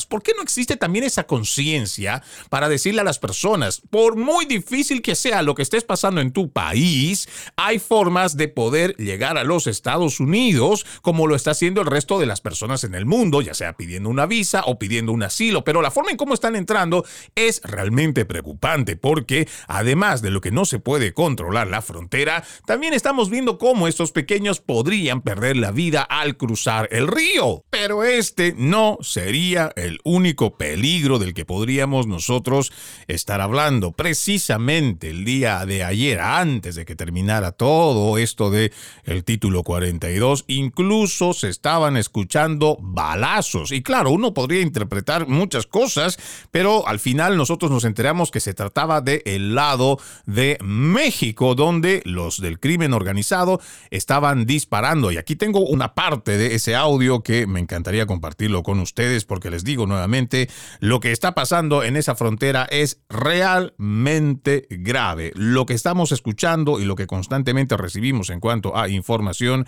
¿Por 0.07 0.23
qué 0.23 0.33
no 0.35 0.41
existe 0.41 0.77
también 0.77 1.03
esa 1.03 1.25
conciencia 1.25 2.23
para 2.49 2.69
decirle 2.69 3.01
a 3.01 3.03
las 3.03 3.19
personas, 3.19 3.81
por 3.89 4.15
muy 4.15 4.45
difícil 4.45 5.01
que 5.01 5.15
sea 5.15 5.41
lo 5.41 5.55
que 5.55 5.63
estés 5.63 5.83
pasando 5.83 6.21
en 6.21 6.31
tu 6.31 6.51
país, 6.51 7.27
hay 7.55 7.79
formas 7.79 8.37
de 8.37 8.47
poder 8.47 8.95
llegar 8.97 9.37
a 9.37 9.43
los 9.43 9.67
Estados 9.67 10.19
Unidos 10.19 10.85
como 11.01 11.27
lo 11.27 11.35
está 11.35 11.51
haciendo 11.51 11.81
el 11.81 11.87
resto 11.87 12.19
de 12.19 12.25
las 12.25 12.41
personas 12.41 12.83
en 12.83 12.95
el 12.95 13.05
mundo, 13.05 13.41
ya 13.41 13.53
sea 13.53 13.73
pidiendo 13.73 14.09
una 14.09 14.25
visa 14.25 14.63
o 14.65 14.79
pidiendo 14.79 15.11
un 15.11 15.23
asilo, 15.23 15.63
pero 15.63 15.81
la 15.81 15.91
forma 15.91 16.11
en 16.11 16.17
cómo 16.17 16.33
están 16.33 16.55
entrando 16.55 17.05
es 17.35 17.61
realmente 17.63 18.25
preocupante 18.25 18.95
porque 18.95 19.47
además 19.67 20.21
de 20.21 20.31
lo 20.31 20.41
que 20.41 20.51
no 20.51 20.65
se 20.65 20.79
puede 20.79 21.13
controlar 21.13 21.67
la 21.67 21.81
frontera, 21.81 22.43
también 22.65 22.93
estamos 22.93 23.29
viendo 23.29 23.57
cómo 23.57 23.87
estos 23.89 24.11
pequeños 24.11 24.59
podrían 24.59 25.21
perder 25.21 25.57
la 25.57 25.71
vida 25.71 26.03
al 26.03 26.37
cruzar 26.37 26.87
el 26.91 27.07
río. 27.07 27.63
Pero 27.69 28.03
este 28.03 28.53
no 28.57 28.97
sería 29.01 29.71
el 29.75 29.99
único 30.03 30.57
peligro 30.57 31.19
del 31.19 31.33
que 31.33 31.45
podríamos 31.45 32.07
nosotros 32.07 32.71
estar 33.07 33.41
hablando. 33.41 33.91
Precisamente 33.91 35.09
el 35.09 35.25
día 35.25 35.65
de 35.65 35.83
ayer, 35.83 36.19
antes 36.19 36.75
de 36.75 36.85
que 36.85 36.95
terminara 36.95 37.51
todo 37.51 38.17
esto 38.17 38.49
de 38.49 38.71
el 39.03 39.23
título 39.23 39.63
42, 39.63 40.45
incluso 40.47 41.33
se 41.33 41.49
estaban 41.49 41.97
escuchando 41.97 42.77
balazos. 42.79 43.71
Y 43.71 43.81
claro, 43.81 44.11
uno 44.11 44.33
podría 44.33 44.61
interpretar 44.61 45.27
muchas 45.27 45.65
cosas, 45.65 46.17
pero 46.51 46.87
al 46.87 46.99
final 46.99 47.37
nosotros 47.37 47.71
nos 47.71 47.85
enteramos 47.85 48.31
que 48.31 48.39
se 48.39 48.53
trataba 48.53 49.01
de 49.01 49.23
el 49.25 49.55
lado 49.55 49.99
de 50.25 50.57
México, 50.61 51.55
donde 51.55 52.01
los 52.05 52.39
del 52.41 52.59
crimen 52.59 52.93
organizado 52.93 53.59
estaban 53.89 54.45
disparando. 54.45 55.11
Y 55.11 55.17
aquí 55.17 55.35
tengo 55.35 55.59
una 55.61 55.93
parte 55.93 56.37
de 56.37 56.55
ese 56.55 56.75
audio 56.75 57.21
que 57.21 57.47
me 57.47 57.59
encantaría 57.59 58.05
compartirlo 58.05 58.63
con 58.63 58.79
ustedes 58.79 59.25
porque 59.25 59.49
les 59.49 59.63
digo 59.63 59.85
nuevamente, 59.85 60.49
lo 60.79 60.99
que 60.99 61.11
está 61.11 61.33
pasando 61.35 61.83
en 61.83 61.95
esa 61.95 62.15
frontera 62.15 62.67
es 62.69 63.01
realmente 63.09 64.67
grave. 64.69 65.31
Lo 65.35 65.65
que 65.65 65.73
estamos 65.73 66.11
escuchando 66.11 66.79
y 66.79 66.85
lo 66.85 66.95
que 66.95 67.07
constantemente 67.07 67.77
recibimos 67.77 68.29
en 68.29 68.39
cuanto 68.39 68.77
a 68.77 68.89
información 68.89 69.65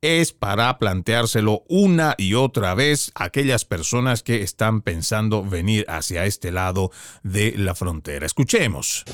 es 0.00 0.32
para 0.32 0.78
planteárselo 0.78 1.64
una 1.68 2.14
y 2.16 2.34
otra 2.34 2.74
vez 2.74 3.12
a 3.14 3.24
aquellas 3.24 3.64
personas 3.64 4.22
que 4.22 4.42
están 4.42 4.80
pensando 4.80 5.44
venir 5.44 5.84
hacia 5.88 6.24
este 6.24 6.52
lado 6.52 6.90
de 7.22 7.54
la 7.56 7.74
frontera. 7.74 8.26
Escuchemos. 8.26 9.04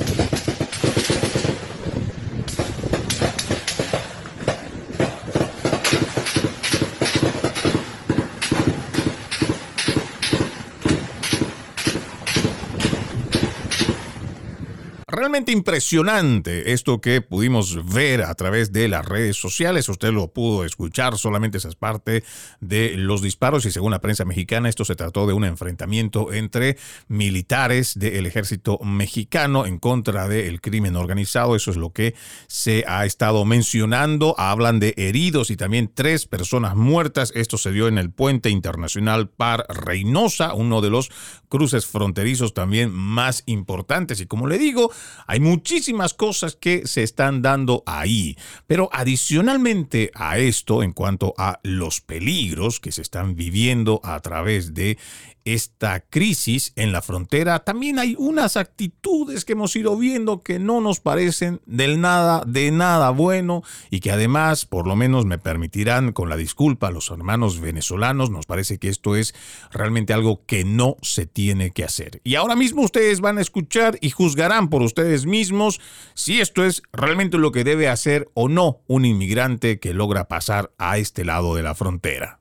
Realmente 15.17 15.51
impresionante 15.51 16.73
esto 16.73 17.01
que 17.01 17.23
pudimos 17.23 17.93
ver 17.93 18.23
a 18.23 18.35
través 18.35 18.71
de 18.73 18.87
las 18.87 19.05
redes 19.05 19.37
sociales. 19.37 19.89
Usted 19.89 20.13
lo 20.13 20.29
pudo 20.29 20.65
escuchar, 20.65 21.17
solamente 21.17 21.57
esa 21.57 21.69
es 21.69 21.75
parte 21.75 22.23
de 22.61 22.97
los 22.97 23.23
disparos 23.23 23.65
y 23.65 23.71
según 23.71 23.93
la 23.93 24.01
prensa 24.01 24.27
mexicana 24.27 24.69
esto 24.69 24.85
se 24.85 24.95
trató 24.95 25.27
de 25.27 25.33
un 25.33 25.45
enfrentamiento 25.45 26.35
entre 26.35 26.77
militares 27.09 27.99
del 27.99 28.27
ejército 28.27 28.79
mexicano 28.85 29.65
en 29.65 29.79
contra 29.79 30.29
del 30.29 30.61
crimen 30.61 30.97
organizado. 30.97 31.57
Eso 31.57 31.71
es 31.71 31.79
lo 31.79 31.91
que 31.91 32.15
se 32.47 32.85
ha 32.87 33.07
estado 33.07 33.47
mencionando. 33.47 34.35
Hablan 34.39 34.81
de 34.81 34.93
heridos 34.99 35.51
y 35.51 35.57
también 35.57 35.91
tres 35.93 36.27
personas 36.27 36.77
muertas. 36.77 37.33
Esto 37.35 37.57
se 37.57 37.73
dio 37.73 37.89
en 37.89 37.97
el 37.97 38.11
puente 38.11 38.51
internacional 38.51 39.31
Par 39.31 39.65
Reynosa, 39.71 40.53
uno 40.53 40.83
de 40.83 40.91
los 40.91 41.11
cruces 41.49 41.87
fronterizos 41.87 42.53
también 42.53 42.93
más 42.93 43.45
importantes. 43.47 44.21
Y 44.21 44.27
como 44.27 44.47
le 44.47 44.59
digo, 44.59 44.93
hay 45.27 45.41
muchísimas 45.41 46.15
cosas 46.15 46.57
que 46.57 46.87
se 46.87 47.03
están 47.03 47.43
dando 47.43 47.83
ahí, 47.87 48.37
pero 48.67 48.89
adicionalmente 48.93 50.11
a 50.15 50.39
esto, 50.39 50.83
en 50.83 50.93
cuanto 50.93 51.35
a 51.39 51.61
los 51.63 52.01
peligros 52.01 52.81
que 52.81 52.93
se 52.93 53.03
están 53.03 53.35
viviendo 53.35 54.01
a 54.05 54.21
través 54.21 54.75
de 54.75 54.99
esta 55.47 56.01
crisis 56.01 56.73
en 56.77 56.93
la 56.93 57.01
frontera, 57.01 57.61
también 57.61 57.99
hay 57.99 58.17
unas 58.19 58.57
actitudes 58.57 59.45
que 59.45 59.53
hemos 59.53 59.75
ido 59.77 59.97
viendo 59.97 60.43
que 60.43 60.59
no 60.59 60.81
nos 60.81 61.01
parecen 61.01 61.61
del 61.65 62.01
nada, 62.01 62.43
de 62.47 62.71
nada 62.73 63.11
bueno 63.11 63.63
y 63.89 64.01
que 64.01 64.11
además, 64.11 64.67
por 64.67 64.87
lo 64.87 64.97
menos 64.97 65.25
me 65.25 65.39
permitirán 65.39 66.13
con 66.13 66.29
la 66.29 66.37
disculpa 66.37 66.89
a 66.89 66.91
los 66.91 67.11
hermanos 67.11 67.61
venezolanos, 67.61 68.31
nos 68.31 68.45
parece 68.45 68.79
que 68.79 68.89
esto 68.89 69.17
es 69.17 69.35
realmente 69.71 70.13
algo 70.13 70.45
que 70.47 70.65
no 70.65 70.97
se 71.01 71.27
tiene 71.27 71.71
que 71.71 71.85
hacer. 71.85 72.21
Y 72.25 72.35
ahora 72.35 72.57
mismo 72.57 72.83
ustedes 72.83 73.21
van 73.21 73.39
a 73.39 73.43
escuchar 73.43 73.99
y 74.01 74.11
juzgarán 74.11 74.69
por 74.69 74.83
ustedes 74.83 75.27
mismos 75.27 75.81
si 76.15 76.41
esto 76.41 76.65
es 76.65 76.83
realmente 76.93 77.39
lo 77.39 77.53
que 77.53 77.65
debe 77.65 77.89
hacer 77.89 78.29
o 78.35 78.49
no 78.49 78.81
un 78.89 79.05
inmigrante 79.05 79.79
que 79.79 79.95
logra 79.95 80.27
pasar 80.27 80.73
a 80.77 80.99
este 80.99 81.25
lado 81.25 81.55
de 81.55 81.63
la 81.63 81.75
frontera. 81.75 82.41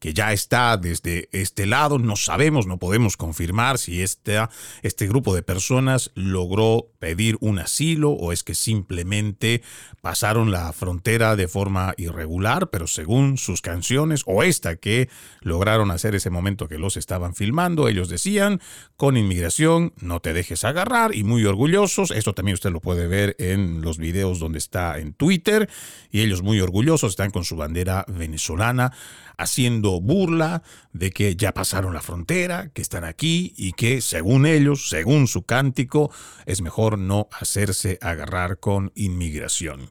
que 0.00 0.14
ya 0.14 0.32
está 0.32 0.76
desde 0.78 1.28
este 1.30 1.66
lado. 1.66 1.98
No 1.98 2.16
sabemos, 2.16 2.66
no 2.66 2.78
podemos 2.78 3.16
confirmar 3.16 3.78
si 3.78 4.02
este, 4.02 4.48
grupo 5.06 5.34
de 5.34 5.42
personas 5.42 6.10
logró 6.14 6.88
pedir 6.98 7.36
un 7.40 7.58
asilo 7.58 8.10
o 8.10 8.32
es 8.32 8.42
que 8.42 8.54
simplemente 8.54 9.62
pasaron 10.00 10.50
la 10.50 10.72
frontera 10.72 11.36
de 11.36 11.48
forma 11.48 11.94
irregular, 11.98 12.70
pero 12.70 12.86
según 12.86 13.36
sus 13.36 13.60
canciones 13.60 14.22
o 14.26 14.42
esta 14.42 14.76
que 14.76 15.10
lograron 15.42 15.90
hacer 15.90 16.14
ese 16.14 16.30
momento 16.30 16.66
que 16.66 16.78
los 16.78 16.96
estaban 16.96 17.34
filmando, 17.34 17.86
ellos 17.86 18.08
decían, 18.08 18.60
con 18.96 19.18
inmigración 19.18 19.92
no 20.00 20.20
te 20.20 20.32
dejes 20.32 20.64
agarrar 20.64 21.14
y 21.14 21.24
muy 21.24 21.44
orgullosos. 21.44 22.10
Esto 22.10 22.32
también 22.32 22.54
usted 22.54 22.70
lo 22.70 22.80
puede 22.80 23.06
ver 23.06 23.36
en 23.38 23.82
los 23.82 23.98
videos 23.98 24.38
donde 24.38 24.58
está 24.58 24.98
en 24.98 25.12
Twitter 25.12 25.68
y 26.10 26.22
ellos 26.22 26.42
muy 26.42 26.60
orgullosos 26.60 27.12
están 27.12 27.30
con 27.30 27.44
su 27.44 27.56
bandera 27.56 28.06
venezolana 28.08 28.92
haciendo 29.36 29.89
burla 29.98 30.62
de 30.92 31.10
que 31.10 31.36
ya 31.36 31.52
pasaron 31.52 31.94
la 31.94 32.02
frontera, 32.02 32.70
que 32.74 32.82
están 32.82 33.04
aquí 33.04 33.54
y 33.56 33.72
que 33.72 34.02
según 34.02 34.44
ellos, 34.44 34.90
según 34.90 35.26
su 35.26 35.42
cántico, 35.42 36.12
es 36.44 36.60
mejor 36.60 36.98
no 36.98 37.28
hacerse 37.32 37.98
agarrar 38.02 38.60
con 38.60 38.92
inmigración. 38.94 39.88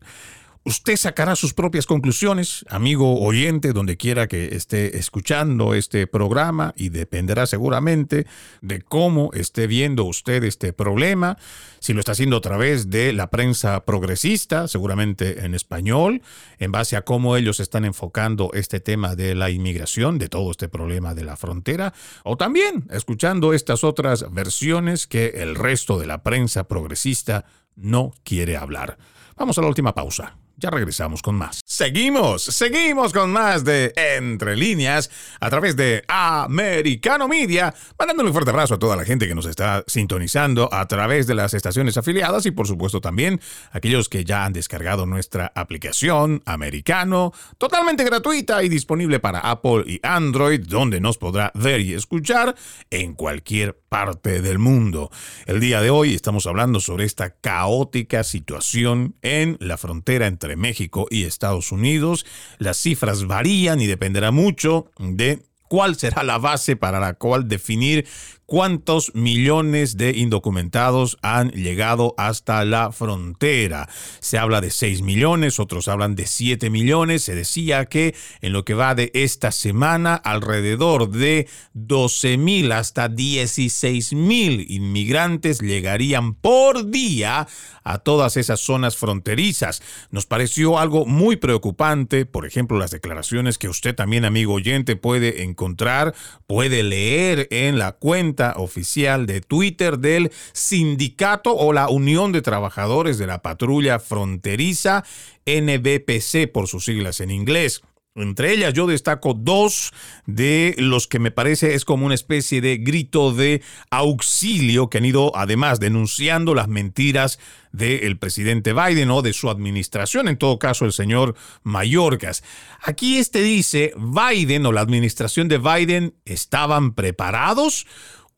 Usted 0.69 0.97
sacará 0.97 1.35
sus 1.35 1.55
propias 1.55 1.87
conclusiones, 1.87 2.63
amigo 2.69 3.21
oyente, 3.21 3.73
donde 3.73 3.97
quiera 3.97 4.27
que 4.27 4.55
esté 4.55 4.99
escuchando 4.99 5.73
este 5.73 6.05
programa 6.05 6.75
y 6.77 6.89
dependerá 6.89 7.47
seguramente 7.47 8.27
de 8.61 8.79
cómo 8.83 9.31
esté 9.33 9.65
viendo 9.65 10.03
usted 10.03 10.43
este 10.43 10.71
problema, 10.71 11.39
si 11.79 11.93
lo 11.93 12.01
está 12.01 12.11
haciendo 12.11 12.37
a 12.37 12.41
través 12.41 12.91
de 12.91 13.13
la 13.13 13.31
prensa 13.31 13.83
progresista, 13.83 14.67
seguramente 14.67 15.43
en 15.43 15.55
español, 15.55 16.21
en 16.59 16.71
base 16.71 16.95
a 16.95 17.01
cómo 17.01 17.35
ellos 17.35 17.59
están 17.59 17.83
enfocando 17.83 18.51
este 18.53 18.79
tema 18.79 19.15
de 19.15 19.33
la 19.33 19.49
inmigración, 19.49 20.19
de 20.19 20.29
todo 20.29 20.51
este 20.51 20.69
problema 20.69 21.15
de 21.15 21.23
la 21.23 21.35
frontera, 21.35 21.95
o 22.23 22.37
también 22.37 22.85
escuchando 22.91 23.55
estas 23.55 23.83
otras 23.83 24.31
versiones 24.31 25.07
que 25.07 25.29
el 25.37 25.55
resto 25.55 25.97
de 25.97 26.05
la 26.05 26.21
prensa 26.21 26.67
progresista 26.67 27.45
no 27.75 28.13
quiere 28.23 28.55
hablar. 28.55 28.99
Vamos 29.35 29.57
a 29.57 29.61
la 29.61 29.67
última 29.67 29.95
pausa. 29.95 30.37
Ya 30.59 30.69
regresamos 30.69 31.21
con 31.21 31.35
más. 31.35 31.61
Seguimos, 31.65 32.43
seguimos 32.43 33.13
con 33.13 33.31
más 33.31 33.63
de 33.63 33.93
Entre 33.95 34.57
líneas 34.57 35.09
a 35.39 35.49
través 35.49 35.77
de 35.77 36.03
Americano 36.09 37.29
Media, 37.29 37.73
mandándole 37.97 38.27
un 38.27 38.33
fuerte 38.33 38.51
abrazo 38.51 38.73
a 38.73 38.79
toda 38.79 38.97
la 38.97 39.05
gente 39.05 39.25
que 39.25 39.35
nos 39.35 39.45
está 39.45 39.85
sintonizando 39.87 40.67
a 40.73 40.85
través 40.87 41.27
de 41.27 41.35
las 41.35 41.53
estaciones 41.53 41.95
afiliadas 41.95 42.45
y 42.45 42.51
por 42.51 42.67
supuesto 42.67 42.99
también 42.99 43.39
aquellos 43.71 44.09
que 44.09 44.25
ya 44.25 44.43
han 44.43 44.51
descargado 44.51 45.05
nuestra 45.05 45.49
aplicación 45.55 46.41
Americano, 46.45 47.31
totalmente 47.57 48.03
gratuita 48.03 48.61
y 48.61 48.67
disponible 48.67 49.21
para 49.21 49.39
Apple 49.39 49.83
y 49.85 50.01
Android, 50.03 50.59
donde 50.67 50.99
nos 50.99 51.17
podrá 51.17 51.53
ver 51.55 51.79
y 51.79 51.93
escuchar 51.93 52.55
en 52.89 53.13
cualquier 53.13 53.79
parte 53.87 54.41
del 54.41 54.59
mundo. 54.59 55.09
El 55.45 55.61
día 55.61 55.81
de 55.81 55.89
hoy 55.89 56.13
estamos 56.13 56.47
hablando 56.47 56.81
sobre 56.81 57.05
esta 57.05 57.29
caótica 57.29 58.25
situación 58.25 59.15
en 59.21 59.55
la 59.61 59.77
frontera 59.77 60.27
México 60.55 61.07
y 61.09 61.23
Estados 61.23 61.71
Unidos. 61.71 62.25
Las 62.57 62.77
cifras 62.77 63.25
varían 63.25 63.81
y 63.81 63.87
dependerá 63.87 64.31
mucho 64.31 64.91
de 64.97 65.39
cuál 65.67 65.95
será 65.95 66.23
la 66.23 66.37
base 66.37 66.75
para 66.75 66.99
la 66.99 67.13
cual 67.13 67.47
definir 67.47 68.05
cuántos 68.49 69.13
millones 69.13 69.95
de 69.95 70.17
indocumentados 70.17 71.17
han 71.21 71.51
llegado 71.51 72.15
hasta 72.17 72.65
la 72.65 72.91
frontera. 72.91 73.87
Se 74.19 74.39
habla 74.39 74.59
de 74.59 74.71
6 74.71 75.03
millones, 75.03 75.59
otros 75.59 75.87
hablan 75.87 76.15
de 76.15 76.25
7 76.25 76.71
millones. 76.71 77.23
Se 77.23 77.35
decía 77.35 77.85
que 77.85 78.15
en 78.41 78.51
lo 78.51 78.65
que 78.65 78.73
va 78.73 78.95
de 78.95 79.11
esta 79.13 79.51
semana, 79.51 80.15
alrededor 80.15 81.11
de 81.11 81.47
12 81.73 82.37
mil 82.37 82.71
hasta 82.71 83.07
16 83.07 84.13
mil 84.13 84.65
inmigrantes 84.67 85.59
llegarían 85.61 86.33
por 86.33 86.89
día 86.89 87.47
a 87.83 87.99
todas 87.99 88.35
esas 88.35 88.59
zonas 88.59 88.97
fronterizas. 88.97 89.83
Nos 90.09 90.25
pareció 90.25 90.79
algo 90.79 91.05
muy 91.05 91.35
preocupante, 91.35 92.25
por 92.25 92.47
ejemplo, 92.47 92.79
las 92.79 92.91
declaraciones 92.91 93.59
que 93.59 93.69
usted 93.69 93.93
también, 93.93 94.25
amigo 94.25 94.53
oyente, 94.53 94.95
puede 94.95 95.43
encontrar, 95.43 96.15
puede 96.47 96.81
leer 96.81 97.47
en 97.51 97.77
la 97.77 97.91
cuenta 97.91 98.38
oficial 98.57 99.25
de 99.25 99.41
Twitter 99.41 99.99
del 99.99 100.31
sindicato 100.53 101.55
o 101.55 101.73
la 101.73 101.89
Unión 101.89 102.31
de 102.31 102.41
Trabajadores 102.41 103.17
de 103.17 103.27
la 103.27 103.41
Patrulla 103.41 103.99
Fronteriza, 103.99 105.03
NBPC 105.45 106.51
por 106.51 106.67
sus 106.67 106.85
siglas 106.85 107.19
en 107.19 107.31
inglés. 107.31 107.81
Entre 108.15 108.51
ellas 108.51 108.73
yo 108.73 108.87
destaco 108.87 109.33
dos 109.33 109.93
de 110.25 110.75
los 110.77 111.07
que 111.07 111.19
me 111.19 111.31
parece 111.31 111.75
es 111.75 111.85
como 111.85 112.05
una 112.05 112.15
especie 112.15 112.59
de 112.59 112.77
grito 112.77 113.33
de 113.33 113.61
auxilio 113.91 114.89
que 114.89 114.97
han 114.97 115.05
ido 115.05 115.31
además 115.35 115.79
denunciando 115.79 116.55
las 116.55 116.67
mentiras 116.67 117.39
del 117.71 118.17
presidente 118.17 118.73
Biden 118.73 119.11
o 119.11 119.21
de 119.21 119.31
su 119.31 119.49
administración, 119.49 120.27
en 120.27 120.37
todo 120.37 120.57
caso 120.57 120.85
el 120.85 120.91
señor 120.91 121.35
Mayorkas. 121.63 122.43
Aquí 122.81 123.19
este 123.19 123.41
dice, 123.41 123.93
Biden 123.95 124.65
o 124.65 124.71
la 124.71 124.81
administración 124.81 125.47
de 125.47 125.59
Biden 125.59 126.15
estaban 126.25 126.95
preparados 126.95 127.85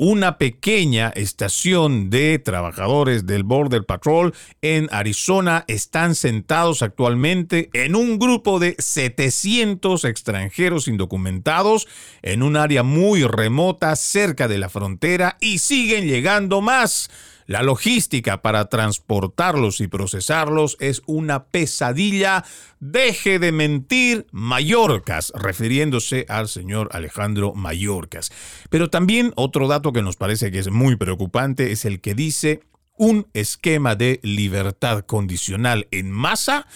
una 0.01 0.39
pequeña 0.39 1.09
estación 1.09 2.09
de 2.09 2.39
trabajadores 2.39 3.27
del 3.27 3.43
Border 3.43 3.85
Patrol 3.85 4.33
en 4.63 4.89
Arizona 4.91 5.63
están 5.67 6.15
sentados 6.15 6.81
actualmente 6.81 7.69
en 7.73 7.95
un 7.95 8.17
grupo 8.17 8.57
de 8.57 8.75
700 8.79 10.03
extranjeros 10.05 10.87
indocumentados 10.87 11.87
en 12.23 12.41
un 12.41 12.57
área 12.57 12.81
muy 12.81 13.25
remota 13.25 13.95
cerca 13.95 14.47
de 14.47 14.57
la 14.57 14.69
frontera 14.69 15.37
y 15.39 15.59
siguen 15.59 16.07
llegando 16.07 16.61
más. 16.61 17.11
La 17.45 17.63
logística 17.63 18.41
para 18.41 18.65
transportarlos 18.65 19.81
y 19.81 19.87
procesarlos 19.87 20.77
es 20.79 21.01
una 21.05 21.45
pesadilla. 21.45 22.43
Deje 22.79 23.39
de 23.39 23.51
mentir, 23.51 24.27
Mallorcas, 24.31 25.31
refiriéndose 25.35 26.25
al 26.29 26.47
señor 26.47 26.89
Alejandro 26.91 27.53
Mallorcas. 27.53 28.31
Pero 28.69 28.89
también 28.89 29.33
otro 29.35 29.67
dato 29.67 29.93
que 29.93 30.01
nos 30.01 30.15
parece 30.15 30.51
que 30.51 30.59
es 30.59 30.69
muy 30.69 30.95
preocupante 30.95 31.71
es 31.71 31.85
el 31.85 32.01
que 32.01 32.15
dice 32.15 32.61
un 32.97 33.27
esquema 33.33 33.95
de 33.95 34.19
libertad 34.21 35.03
condicional 35.05 35.87
en 35.91 36.11
masa 36.11 36.67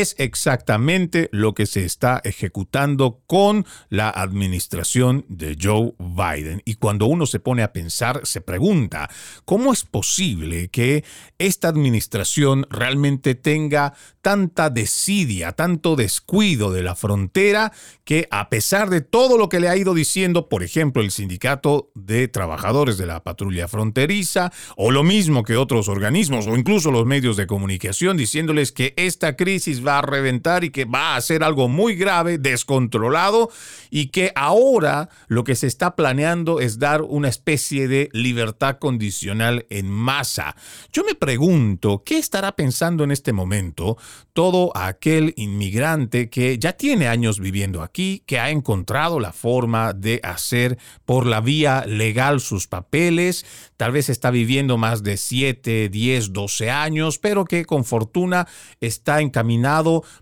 es 0.00 0.16
exactamente 0.18 1.28
lo 1.32 1.54
que 1.54 1.66
se 1.66 1.84
está 1.84 2.20
ejecutando 2.24 3.22
con 3.26 3.64
la 3.90 4.10
administración 4.10 5.24
de 5.28 5.56
Joe 5.60 5.94
Biden. 5.98 6.62
Y 6.64 6.74
cuando 6.74 7.06
uno 7.06 7.26
se 7.26 7.38
pone 7.38 7.62
a 7.62 7.72
pensar, 7.72 8.20
se 8.24 8.40
pregunta, 8.40 9.08
¿cómo 9.44 9.72
es 9.72 9.84
posible 9.84 10.68
que 10.68 11.04
esta 11.38 11.68
administración 11.68 12.66
realmente 12.70 13.34
tenga 13.34 13.94
tanta 14.20 14.70
desidia, 14.70 15.52
tanto 15.52 15.96
descuido 15.96 16.72
de 16.72 16.82
la 16.82 16.94
frontera, 16.94 17.72
que 18.04 18.26
a 18.30 18.48
pesar 18.48 18.88
de 18.88 19.02
todo 19.02 19.36
lo 19.36 19.48
que 19.48 19.60
le 19.60 19.68
ha 19.68 19.76
ido 19.76 19.94
diciendo, 19.94 20.48
por 20.48 20.62
ejemplo, 20.62 21.02
el 21.02 21.10
sindicato 21.10 21.90
de 21.94 22.26
trabajadores 22.28 22.96
de 22.96 23.06
la 23.06 23.22
patrulla 23.22 23.68
fronteriza, 23.68 24.50
o 24.76 24.90
lo 24.90 25.04
mismo 25.04 25.44
que 25.44 25.56
otros 25.56 25.88
organismos, 25.88 26.46
o 26.46 26.56
incluso 26.56 26.90
los 26.90 27.06
medios 27.06 27.36
de 27.36 27.46
comunicación, 27.46 28.16
diciéndoles 28.16 28.72
que 28.72 28.94
esta 28.96 29.36
crisis 29.36 29.83
va 29.86 29.98
a 29.98 30.02
reventar 30.02 30.64
y 30.64 30.70
que 30.70 30.84
va 30.84 31.16
a 31.16 31.20
ser 31.20 31.42
algo 31.42 31.68
muy 31.68 31.94
grave, 31.94 32.38
descontrolado, 32.38 33.50
y 33.90 34.08
que 34.08 34.32
ahora 34.34 35.08
lo 35.28 35.44
que 35.44 35.54
se 35.54 35.66
está 35.66 35.96
planeando 35.96 36.60
es 36.60 36.78
dar 36.78 37.02
una 37.02 37.28
especie 37.28 37.88
de 37.88 38.08
libertad 38.12 38.78
condicional 38.78 39.66
en 39.70 39.90
masa. 39.90 40.56
Yo 40.92 41.04
me 41.04 41.14
pregunto, 41.14 42.02
¿qué 42.04 42.18
estará 42.18 42.52
pensando 42.56 43.04
en 43.04 43.10
este 43.10 43.32
momento? 43.32 43.96
todo 44.34 44.76
aquel 44.76 45.32
inmigrante 45.36 46.28
que 46.28 46.58
ya 46.58 46.72
tiene 46.72 47.06
años 47.06 47.38
viviendo 47.38 47.82
aquí, 47.82 48.24
que 48.26 48.40
ha 48.40 48.50
encontrado 48.50 49.20
la 49.20 49.32
forma 49.32 49.92
de 49.92 50.20
hacer 50.24 50.76
por 51.04 51.24
la 51.24 51.40
vía 51.40 51.84
legal 51.86 52.40
sus 52.40 52.66
papeles, 52.66 53.46
tal 53.76 53.92
vez 53.92 54.08
está 54.08 54.32
viviendo 54.32 54.76
más 54.76 55.04
de 55.04 55.18
7, 55.18 55.88
10, 55.88 56.32
12 56.32 56.68
años, 56.68 57.20
pero 57.20 57.44
que 57.44 57.64
con 57.64 57.84
fortuna 57.84 58.48
está 58.80 59.20
encaminado 59.20 59.63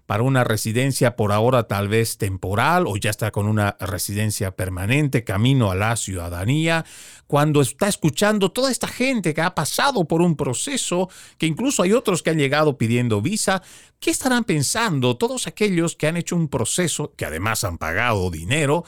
para 0.06 0.22
una 0.22 0.44
residencia 0.44 1.16
por 1.16 1.32
ahora 1.32 1.64
tal 1.64 1.88
vez 1.88 2.16
temporal 2.18 2.86
o 2.86 2.96
ya 2.96 3.10
está 3.10 3.30
con 3.30 3.46
una 3.46 3.76
residencia 3.80 4.54
permanente, 4.54 5.24
camino 5.24 5.70
a 5.70 5.74
la 5.74 5.96
ciudadanía, 5.96 6.84
cuando 7.26 7.60
está 7.60 7.88
escuchando 7.88 8.52
toda 8.52 8.70
esta 8.70 8.86
gente 8.86 9.34
que 9.34 9.40
ha 9.40 9.54
pasado 9.54 10.04
por 10.04 10.22
un 10.22 10.36
proceso, 10.36 11.08
que 11.38 11.46
incluso 11.46 11.82
hay 11.82 11.92
otros 11.92 12.22
que 12.22 12.30
han 12.30 12.38
llegado 12.38 12.78
pidiendo 12.78 13.20
visa, 13.20 13.62
¿qué 13.98 14.10
estarán 14.10 14.44
pensando 14.44 15.16
todos 15.16 15.46
aquellos 15.46 15.96
que 15.96 16.06
han 16.06 16.16
hecho 16.16 16.36
un 16.36 16.48
proceso, 16.48 17.14
que 17.16 17.24
además 17.24 17.64
han 17.64 17.78
pagado 17.78 18.30
dinero? 18.30 18.84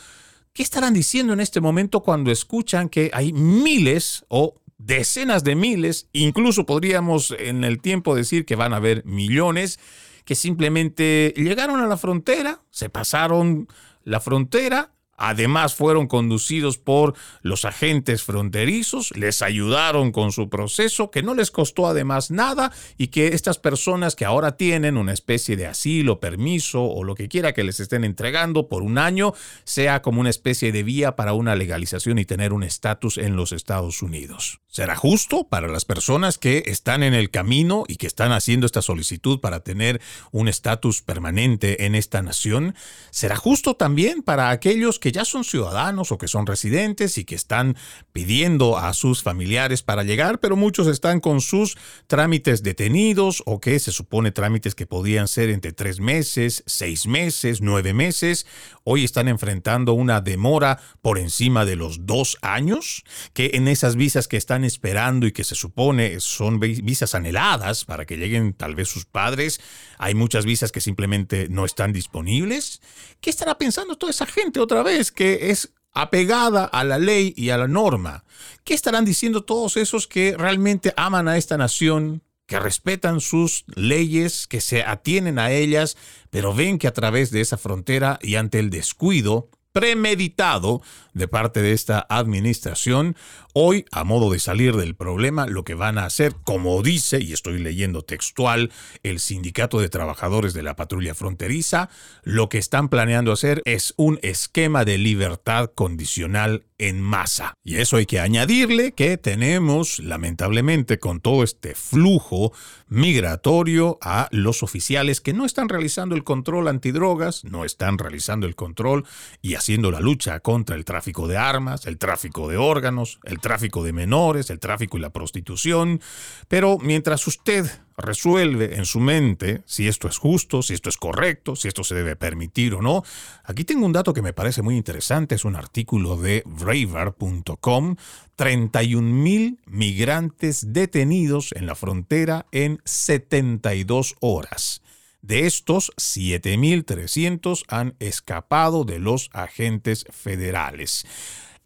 ¿Qué 0.53 0.63
estarán 0.63 0.95
diciendo 0.95 1.33
en 1.33 1.41
este 1.41 1.61
momento 1.61 2.03
cuando 2.03 2.31
escuchan 2.31 2.89
que 2.89 3.11
hay 3.13 3.33
miles 3.33 4.25
o 4.29 4.55
decenas 4.79 5.45
de 5.45 5.55
miles, 5.55 6.09
incluso 6.13 6.67
podríamos 6.67 7.35
en 7.39 7.65
el 7.65 7.81
tiempo 7.81 8.15
decir 8.15 8.45
que 8.45 8.57
van 8.57 8.73
a 8.73 8.77
haber 8.77 9.05
millones, 9.05 9.79
que 10.25 10.35
simplemente 10.35 11.33
llegaron 11.37 11.81
a 11.81 11.87
la 11.87 11.97
frontera, 11.97 12.61
se 12.71 12.89
pasaron 12.89 13.69
la 14.05 14.21
frontera 14.21 14.91
Además 15.17 15.75
fueron 15.75 16.07
conducidos 16.07 16.79
por 16.79 17.15
los 17.43 17.65
agentes 17.65 18.23
fronterizos, 18.23 19.11
les 19.17 19.43
ayudaron 19.43 20.13
con 20.13 20.33
su 20.33 20.49
proceso, 20.49 21.11
que 21.11 21.23
no 21.23 21.35
les 21.35 21.51
costó 21.51 21.87
además 21.87 22.31
nada 22.31 22.73
y 22.99 23.09
que 23.09 23.29
estas 23.29 23.59
personas 23.59 24.17
que 24.17 24.25
ahora 24.25 24.57
tienen 24.57 24.97
una 24.97 25.13
especie 25.13 25.57
de 25.57 25.67
asilo, 25.67 26.21
permiso 26.21 26.83
o 26.83 27.05
lo 27.05 27.15
que 27.15 27.29
quiera 27.29 27.53
que 27.53 27.65
les 27.65 27.81
estén 27.81 28.05
entregando 28.05 28.69
por 28.69 28.83
un 28.83 28.99
año, 28.99 29.35
sea 29.65 30.03
como 30.03 30.21
una 30.21 30.31
especie 30.31 30.73
de 30.73 30.83
vía 30.83 31.17
para 31.17 31.33
una 31.33 31.57
legalización 31.57 32.19
y 32.19 32.25
tener 32.25 32.53
un 32.53 32.63
estatus 32.63 33.19
en 33.19 33.37
los 33.37 33.53
Estados 33.53 34.03
Unidos. 34.03 34.61
¿Será 34.69 34.97
justo 34.97 35.47
para 35.49 35.69
las 35.69 35.85
personas 35.85 36.37
que 36.37 36.65
están 36.67 37.05
en 37.05 37.15
el 37.15 37.31
camino 37.31 37.85
y 37.87 37.95
que 37.95 38.09
están 38.09 38.33
haciendo 38.33 38.67
esta 38.67 38.83
solicitud 38.83 39.39
para 39.39 39.61
tener 39.61 40.01
un 40.33 40.49
estatus 40.49 41.01
permanente 41.01 41.87
en 41.87 41.95
esta 41.95 42.23
nación? 42.23 42.75
¿Será 43.11 43.37
justo 43.37 43.77
también 43.77 44.23
para 44.23 44.51
aquellos 44.51 44.99
que 45.05 45.13
ya 45.13 45.27
son 45.27 45.45
ciudadanos 45.45 46.13
o 46.13 46.17
que 46.17 46.29
son 46.29 46.47
residentes 46.47 47.19
y 47.19 47.27
que 47.27 47.35
están 47.35 47.77
pidiendo 48.15 48.79
a 48.79 48.95
sus 48.95 49.23
familiares 49.23 49.83
para 49.83 50.03
llegar, 50.03 50.41
pero 50.41 50.57
muchos 50.57 50.87
están 50.87 51.21
con 51.21 51.43
sus 51.43 51.77
trámites 52.07 52.63
detenidos 52.63 53.43
o 53.45 53.61
que 53.61 53.79
se 53.81 53.93
supone 53.93 54.33
trámites 54.33 54.75
que 54.75 54.87
podían 54.87 55.29
ser 55.29 55.51
entre 55.51 55.75
tres 55.75 56.01
meses, 56.01 56.63
seis 56.65 57.07
meses, 57.07 57.61
nueve 57.61 57.93
meses, 57.93 58.47
hoy 58.83 59.05
están 59.05 59.29
enfrentando 59.29 59.93
una 59.93 60.23
demora 60.23 60.81
por 61.03 61.19
encima 61.19 61.67
de 61.67 61.77
los 61.77 62.07
dos 62.07 62.39
años, 62.41 63.05
que 63.35 63.51
en 63.53 63.69
esas 63.69 63.97
visas 63.97 64.27
que 64.27 64.39
están 64.39 64.65
esperando 64.65 65.27
y 65.27 65.33
que 65.33 65.45
se 65.45 65.55
supone 65.55 66.19
son 66.21 66.61
visas 66.61 67.15
anheladas 67.15 67.85
para 67.85 68.07
que 68.07 68.17
lleguen 68.17 68.55
tal 68.55 68.75
vez 68.75 68.89
sus 68.89 69.05
padres, 69.05 69.61
hay 69.99 70.15
muchas 70.15 70.47
visas 70.47 70.73
que 70.73 70.81
simplemente 70.81 71.49
no 71.51 71.67
están 71.67 71.93
disponibles. 71.93 72.81
¿Qué 73.21 73.29
estará 73.29 73.59
pensando 73.59 73.97
toda 73.97 74.11
esa 74.11 74.25
gente 74.25 74.61
otra 74.61 74.83
vez 74.83 74.94
que 75.13 75.51
es 75.51 75.71
apegada 75.93 76.65
a 76.65 76.85
la 76.85 76.99
ley 76.99 77.35
y 77.37 77.51
a 77.51 77.59
la 77.59 77.69
norma? 77.69 78.25
¿Qué 78.65 78.75
estarán 78.75 79.05
diciendo 79.05 79.45
todos 79.45 79.77
esos 79.77 80.07
que 80.07 80.37
realmente 80.37 80.95
aman 80.97 81.29
a 81.29 81.37
esta 81.37 81.57
nación, 81.57 82.23
que 82.47 82.61
respetan 82.61 83.21
sus 83.21 83.65
leyes, 83.75 84.47
que 84.47 84.61
se 84.61 84.83
atienen 84.83 85.39
a 85.39 85.51
ellas, 85.51 85.97
pero 86.31 86.55
ven 86.55 86.79
que 86.79 86.87
a 86.87 86.93
través 86.93 87.31
de 87.31 87.41
esa 87.41 87.59
frontera 87.59 88.19
y 88.23 88.37
ante 88.37 88.59
el 88.59 88.71
descuido 88.71 89.49
premeditado 89.73 90.83
de 91.15 91.27
parte 91.27 91.61
de 91.61 91.73
esta 91.73 92.07
administración, 92.09 93.17
hoy, 93.55 93.87
a 93.93 94.05
modo 94.05 94.31
de 94.31 94.39
salir 94.39 94.77
del 94.77 94.95
problema, 94.95 95.47
lo 95.47 95.65
que 95.65 95.75
van 95.75 95.97
a 95.97 96.05
hacer, 96.05 96.35
como 96.45 96.83
dice, 96.83 97.21
y 97.23 97.33
estoy 97.33 97.59
leyendo 97.59 98.03
textual, 98.03 98.71
el 99.03 99.21
Sindicato 99.21 99.81
de 99.81 99.89
Trabajadores 99.89 100.53
de 100.53 100.63
la 100.63 100.77
Patrulla 100.77 101.15
Fronteriza, 101.15 101.89
lo 102.25 102.49
que 102.49 102.59
están 102.59 102.89
planeando 102.89 103.33
hacer 103.33 103.63
es 103.65 103.95
un 103.97 104.19
esquema 104.23 104.85
de 104.85 104.99
libertad 104.99 105.71
condicional 105.75 106.65
en 106.79 107.01
masa. 107.01 107.55
Y 107.63 107.77
eso 107.77 107.97
hay 107.97 108.07
que 108.07 108.21
añadirle 108.21 108.93
que 108.93 109.17
tenemos, 109.17 110.01
lamentablemente, 110.01 110.99
con 110.99 111.21
todo 111.21 111.45
este 111.45 111.75
flujo 111.75 112.53
migratorio 112.89 113.99
a 114.03 114.29
los 114.33 114.63
oficiales 114.63 115.21
que 115.21 115.33
no 115.33 115.47
están 115.47 115.69
realizando 115.69 116.15
el 116.15 116.25
control 116.25 116.69
antidrogas, 116.69 117.45
no 117.45 117.65
están 117.65 117.99
realizando 117.99 118.47
el 118.47 118.57
control 118.57 119.05
y 119.41 119.55
haciendo 119.55 119.91
la 119.91 120.01
lucha 120.01 120.41
contra 120.41 120.77
el 120.77 120.85
tráfico 120.85 121.29
de 121.29 121.37
armas, 121.37 121.87
el 121.87 121.99
tráfico 121.99 122.49
de 122.49 122.57
órganos, 122.57 123.21
el 123.25 123.41
tráfico 123.45 123.85
de 123.85 123.93
menores, 123.93 124.49
el 124.49 124.59
tráfico 124.59 124.97
y 124.97 125.01
la 125.03 125.11
prostitución. 125.11 126.01
Pero 126.49 126.79
mientras 126.79 127.27
usted 127.27 127.71
resuelve 127.99 128.77
en 128.77 128.87
su 128.87 129.01
mente 129.01 129.63
si 129.67 129.87
esto 129.87 130.09
es 130.09 130.17
justo, 130.17 130.63
si 130.63 130.73
esto 130.73 130.89
es 130.89 130.97
correcto, 130.97 131.55
si 131.55 131.69
esto 131.69 131.85
se 131.85 131.95
debe 131.95 132.17
permitir 132.17 132.73
o 132.73 132.81
no. 132.81 133.05
Aquí 133.45 133.65
tengo 133.65 133.85
un 133.85 133.93
dato 133.93 134.15
que 134.15 134.23
me 134.23 134.33
parece 134.33 134.63
muy 134.63 134.79
interesante, 134.79 135.35
es 135.35 135.45
un 135.45 135.57
artículo 135.57 136.17
de 136.17 136.43
braver.com, 136.47 137.97
31 138.35 139.03
mil 139.03 139.61
migrantes 139.67 140.73
detenidos 140.73 141.53
en 141.53 141.67
la 141.67 141.75
frontera 141.75 142.47
en 142.51 142.81
72 142.87 144.17
horas. 144.21 144.81
De 145.21 145.47
estos, 145.47 145.93
7.300 145.97 147.65
han 147.69 147.95
escapado 147.99 148.85
de 148.85 148.99
los 148.99 149.29
agentes 149.33 150.07
federales. 150.11 151.07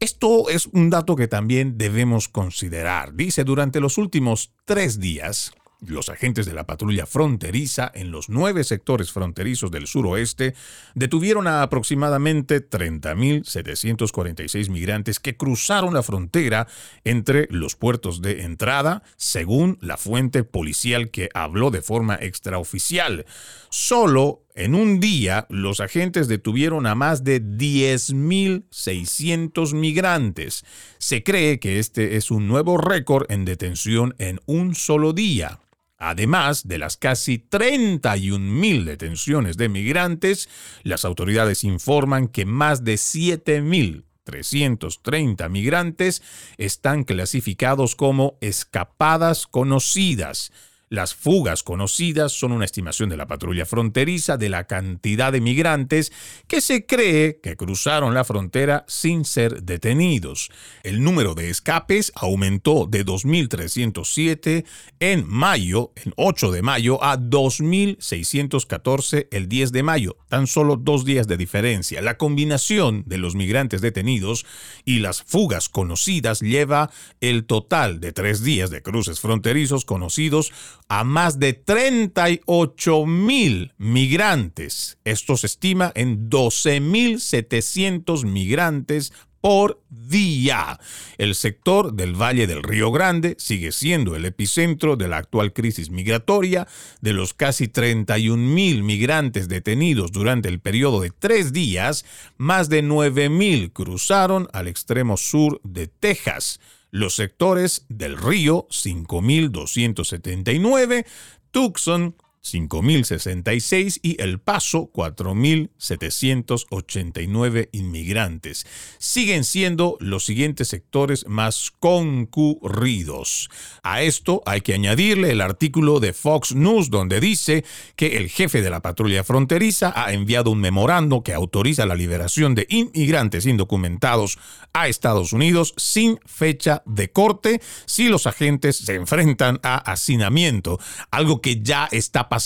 Esto 0.00 0.48
es 0.48 0.66
un 0.66 0.90
dato 0.90 1.16
que 1.16 1.26
también 1.26 1.76
debemos 1.76 2.28
considerar. 2.28 3.14
Dice, 3.14 3.42
durante 3.42 3.80
los 3.80 3.98
últimos 3.98 4.52
tres 4.64 5.00
días, 5.00 5.52
los 5.80 6.08
agentes 6.08 6.46
de 6.46 6.54
la 6.54 6.66
patrulla 6.66 7.06
fronteriza 7.06 7.88
en 7.94 8.10
los 8.10 8.28
nueve 8.28 8.64
sectores 8.64 9.12
fronterizos 9.12 9.70
del 9.70 9.86
suroeste 9.86 10.56
detuvieron 10.94 11.46
a 11.46 11.62
aproximadamente 11.62 12.68
30.746 12.68 14.70
migrantes 14.70 15.20
que 15.20 15.36
cruzaron 15.36 15.94
la 15.94 16.02
frontera 16.02 16.66
entre 17.04 17.46
los 17.50 17.76
puertos 17.76 18.20
de 18.22 18.42
entrada, 18.42 19.04
según 19.16 19.78
la 19.80 19.96
fuente 19.96 20.42
policial 20.44 21.10
que 21.10 21.28
habló 21.34 21.70
de 21.70 21.82
forma 21.82 22.16
extraoficial. 22.20 23.26
Solo 23.68 24.42
en 24.58 24.74
un 24.74 24.98
día, 24.98 25.46
los 25.50 25.78
agentes 25.78 26.26
detuvieron 26.26 26.86
a 26.86 26.96
más 26.96 27.22
de 27.22 27.40
10.600 27.40 29.72
migrantes. 29.72 30.64
Se 30.98 31.22
cree 31.22 31.60
que 31.60 31.78
este 31.78 32.16
es 32.16 32.32
un 32.32 32.48
nuevo 32.48 32.76
récord 32.76 33.30
en 33.30 33.44
detención 33.44 34.16
en 34.18 34.40
un 34.46 34.74
solo 34.74 35.12
día. 35.12 35.60
Además 35.96 36.66
de 36.66 36.78
las 36.78 36.96
casi 36.96 37.38
31.000 37.38 38.82
detenciones 38.82 39.56
de 39.56 39.68
migrantes, 39.68 40.48
las 40.82 41.04
autoridades 41.04 41.62
informan 41.62 42.26
que 42.26 42.44
más 42.44 42.82
de 42.82 42.94
7.330 42.94 45.48
migrantes 45.50 46.20
están 46.56 47.04
clasificados 47.04 47.94
como 47.94 48.38
escapadas 48.40 49.46
conocidas 49.46 50.50
las 50.90 51.14
fugas 51.14 51.62
conocidas 51.62 52.32
son 52.32 52.52
una 52.52 52.64
estimación 52.64 53.08
de 53.08 53.16
la 53.16 53.26
patrulla 53.26 53.66
fronteriza 53.66 54.36
de 54.36 54.48
la 54.48 54.64
cantidad 54.64 55.32
de 55.32 55.40
migrantes 55.40 56.12
que 56.46 56.60
se 56.60 56.86
cree 56.86 57.40
que 57.40 57.56
cruzaron 57.56 58.14
la 58.14 58.24
frontera 58.24 58.84
sin 58.88 59.24
ser 59.24 59.62
detenidos. 59.62 60.50
El 60.82 61.02
número 61.02 61.34
de 61.34 61.50
escapes 61.50 62.12
aumentó 62.14 62.86
de 62.86 63.04
2.307 63.04 64.64
en 65.00 65.28
mayo, 65.28 65.92
en 65.96 66.12
8 66.16 66.52
de 66.52 66.62
mayo, 66.62 67.04
a 67.04 67.18
2.614 67.18 69.28
el 69.30 69.48
10 69.48 69.72
de 69.72 69.82
mayo, 69.82 70.16
tan 70.28 70.46
solo 70.46 70.76
dos 70.76 71.04
días 71.04 71.28
de 71.28 71.36
diferencia. 71.36 72.02
La 72.02 72.16
combinación 72.16 73.04
de 73.06 73.18
los 73.18 73.34
migrantes 73.34 73.80
detenidos 73.80 74.46
y 74.84 75.00
las 75.00 75.22
fugas 75.22 75.68
conocidas 75.68 76.40
lleva 76.40 76.90
el 77.20 77.44
total 77.44 78.00
de 78.00 78.12
tres 78.12 78.42
días 78.42 78.70
de 78.70 78.82
cruces 78.82 79.20
fronterizos 79.20 79.84
conocidos 79.84 80.52
a 80.88 81.04
más 81.04 81.38
de 81.38 81.52
38 81.52 83.06
mil 83.06 83.74
migrantes. 83.76 84.98
Esto 85.04 85.36
se 85.36 85.46
estima 85.46 85.92
en 85.94 86.30
12.700 86.30 88.24
migrantes 88.24 89.12
por 89.40 89.80
día. 89.88 90.80
El 91.16 91.34
sector 91.34 91.92
del 91.92 92.14
Valle 92.14 92.46
del 92.46 92.62
Río 92.62 92.90
Grande 92.90 93.36
sigue 93.38 93.72
siendo 93.72 94.16
el 94.16 94.24
epicentro 94.24 94.96
de 94.96 95.08
la 95.08 95.18
actual 95.18 95.52
crisis 95.52 95.90
migratoria. 95.90 96.66
De 97.00 97.12
los 97.12 97.34
casi 97.34 97.68
31 97.68 98.36
mil 98.36 98.82
migrantes 98.82 99.48
detenidos 99.48 100.10
durante 100.12 100.48
el 100.48 100.60
periodo 100.60 101.02
de 101.02 101.10
tres 101.10 101.52
días, 101.52 102.04
más 102.36 102.68
de 102.68 102.82
9 102.82 103.28
mil 103.28 103.72
cruzaron 103.72 104.48
al 104.52 104.68
extremo 104.68 105.16
sur 105.16 105.60
de 105.62 105.86
Texas 105.86 106.60
los 106.90 107.14
sectores 107.14 107.84
del 107.88 108.16
Río 108.16 108.66
5279, 108.70 111.06
Tucson 111.50 112.16
5.066 112.42 114.00
y 114.02 114.20
El 114.22 114.40
Paso 114.40 114.90
4.789 114.92 117.68
inmigrantes. 117.72 118.66
Siguen 118.98 119.44
siendo 119.44 119.96
los 120.00 120.24
siguientes 120.24 120.68
sectores 120.68 121.26
más 121.26 121.72
concurridos. 121.78 123.50
A 123.82 124.00
esto 124.02 124.42
hay 124.46 124.62
que 124.62 124.74
añadirle 124.74 125.32
el 125.32 125.40
artículo 125.40 125.98
de 126.00 126.12
Fox 126.12 126.54
News 126.54 126.90
donde 126.90 127.20
dice 127.20 127.64
que 127.96 128.16
el 128.16 128.28
jefe 128.28 128.62
de 128.62 128.70
la 128.70 128.80
patrulla 128.80 129.24
fronteriza 129.24 129.92
ha 129.94 130.12
enviado 130.12 130.50
un 130.50 130.60
memorando 130.60 131.22
que 131.22 131.34
autoriza 131.34 131.86
la 131.86 131.94
liberación 131.94 132.54
de 132.54 132.66
inmigrantes 132.68 133.46
indocumentados 133.46 134.38
a 134.72 134.88
Estados 134.88 135.32
Unidos 135.32 135.74
sin 135.76 136.18
fecha 136.24 136.82
de 136.86 137.10
corte 137.10 137.60
si 137.86 138.08
los 138.08 138.26
agentes 138.26 138.76
se 138.76 138.94
enfrentan 138.94 139.60
a 139.62 139.76
hacinamiento, 139.76 140.78
algo 141.10 141.40
que 141.40 141.62
ya 141.62 141.88
está 141.90 142.28
pasando. 142.28 142.37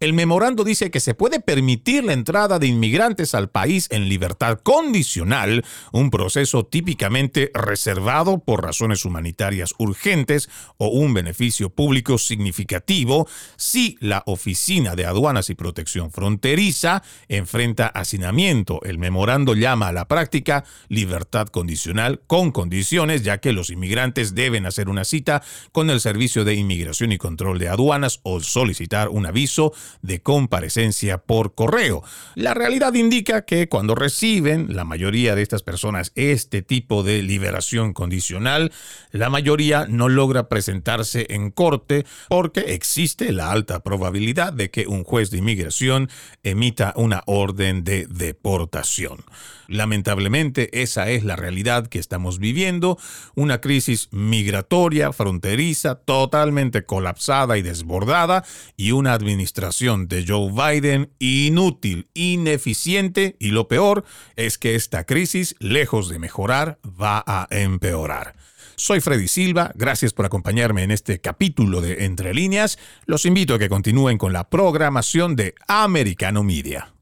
El 0.00 0.12
memorando 0.12 0.64
dice 0.64 0.90
que 0.90 1.00
se 1.00 1.14
puede 1.14 1.40
permitir 1.40 2.04
la 2.04 2.12
entrada 2.12 2.58
de 2.58 2.66
inmigrantes 2.66 3.34
al 3.34 3.50
país 3.50 3.88
en 3.90 4.08
libertad 4.08 4.60
condicional, 4.62 5.64
un 5.92 6.10
proceso 6.10 6.66
típicamente 6.66 7.50
reservado 7.54 8.38
por 8.38 8.62
razones 8.62 9.04
humanitarias 9.04 9.74
urgentes 9.78 10.48
o 10.76 10.88
un 10.88 11.14
beneficio 11.14 11.70
público 11.70 12.18
significativo 12.18 13.28
si 13.56 13.96
la 14.00 14.22
Oficina 14.26 14.94
de 14.94 15.06
Aduanas 15.06 15.50
y 15.50 15.54
Protección 15.54 16.10
Fronteriza 16.10 17.02
enfrenta 17.28 17.86
hacinamiento. 17.86 18.80
El 18.84 18.98
memorando 18.98 19.54
llama 19.54 19.88
a 19.88 19.92
la 19.92 20.08
práctica 20.08 20.64
libertad 20.88 21.48
condicional 21.48 22.22
con 22.26 22.52
condiciones, 22.52 23.22
ya 23.22 23.38
que 23.38 23.52
los 23.52 23.70
inmigrantes 23.70 24.34
deben 24.34 24.66
hacer 24.66 24.88
una 24.88 25.04
cita 25.04 25.42
con 25.72 25.90
el 25.90 26.00
Servicio 26.00 26.44
de 26.44 26.54
Inmigración 26.54 27.12
y 27.12 27.18
Control 27.18 27.58
de 27.58 27.68
Aduanas 27.68 28.20
o 28.22 28.40
solicitar 28.40 29.03
un 29.08 29.26
aviso 29.26 29.72
de 30.02 30.20
comparecencia 30.20 31.18
por 31.18 31.54
correo. 31.54 32.02
La 32.34 32.54
realidad 32.54 32.94
indica 32.94 33.44
que 33.44 33.68
cuando 33.68 33.94
reciben 33.94 34.74
la 34.74 34.84
mayoría 34.84 35.34
de 35.34 35.42
estas 35.42 35.62
personas 35.62 36.12
este 36.14 36.62
tipo 36.62 37.02
de 37.02 37.22
liberación 37.22 37.92
condicional, 37.92 38.72
la 39.10 39.30
mayoría 39.30 39.86
no 39.88 40.08
logra 40.08 40.48
presentarse 40.48 41.26
en 41.30 41.50
corte 41.50 42.04
porque 42.28 42.74
existe 42.74 43.32
la 43.32 43.50
alta 43.50 43.80
probabilidad 43.80 44.52
de 44.52 44.70
que 44.70 44.86
un 44.86 45.04
juez 45.04 45.30
de 45.30 45.38
inmigración 45.38 46.08
emita 46.42 46.92
una 46.96 47.22
orden 47.26 47.84
de 47.84 48.06
deportación. 48.06 49.24
Lamentablemente 49.68 50.82
esa 50.82 51.10
es 51.10 51.24
la 51.24 51.36
realidad 51.36 51.86
que 51.86 51.98
estamos 51.98 52.38
viviendo, 52.38 52.98
una 53.34 53.60
crisis 53.60 54.08
migratoria 54.10 55.12
fronteriza 55.12 55.96
totalmente 55.96 56.84
colapsada 56.84 57.58
y 57.58 57.62
desbordada 57.62 58.44
y 58.76 58.92
una 58.92 59.12
administración 59.12 60.08
de 60.08 60.24
Joe 60.26 60.50
Biden 60.52 61.10
inútil, 61.18 62.08
ineficiente 62.14 63.36
y 63.38 63.50
lo 63.50 63.68
peor 63.68 64.04
es 64.36 64.58
que 64.58 64.74
esta 64.74 65.04
crisis, 65.04 65.56
lejos 65.58 66.08
de 66.08 66.18
mejorar, 66.18 66.78
va 66.84 67.22
a 67.26 67.46
empeorar. 67.50 68.34
Soy 68.76 69.00
Freddy 69.00 69.28
Silva, 69.28 69.70
gracias 69.76 70.12
por 70.12 70.26
acompañarme 70.26 70.82
en 70.82 70.90
este 70.90 71.20
capítulo 71.20 71.80
de 71.80 72.04
Entre 72.04 72.34
líneas. 72.34 72.78
Los 73.06 73.24
invito 73.24 73.54
a 73.54 73.58
que 73.58 73.68
continúen 73.68 74.18
con 74.18 74.32
la 74.32 74.50
programación 74.50 75.36
de 75.36 75.54
Americano 75.68 76.42
Media. 76.42 76.93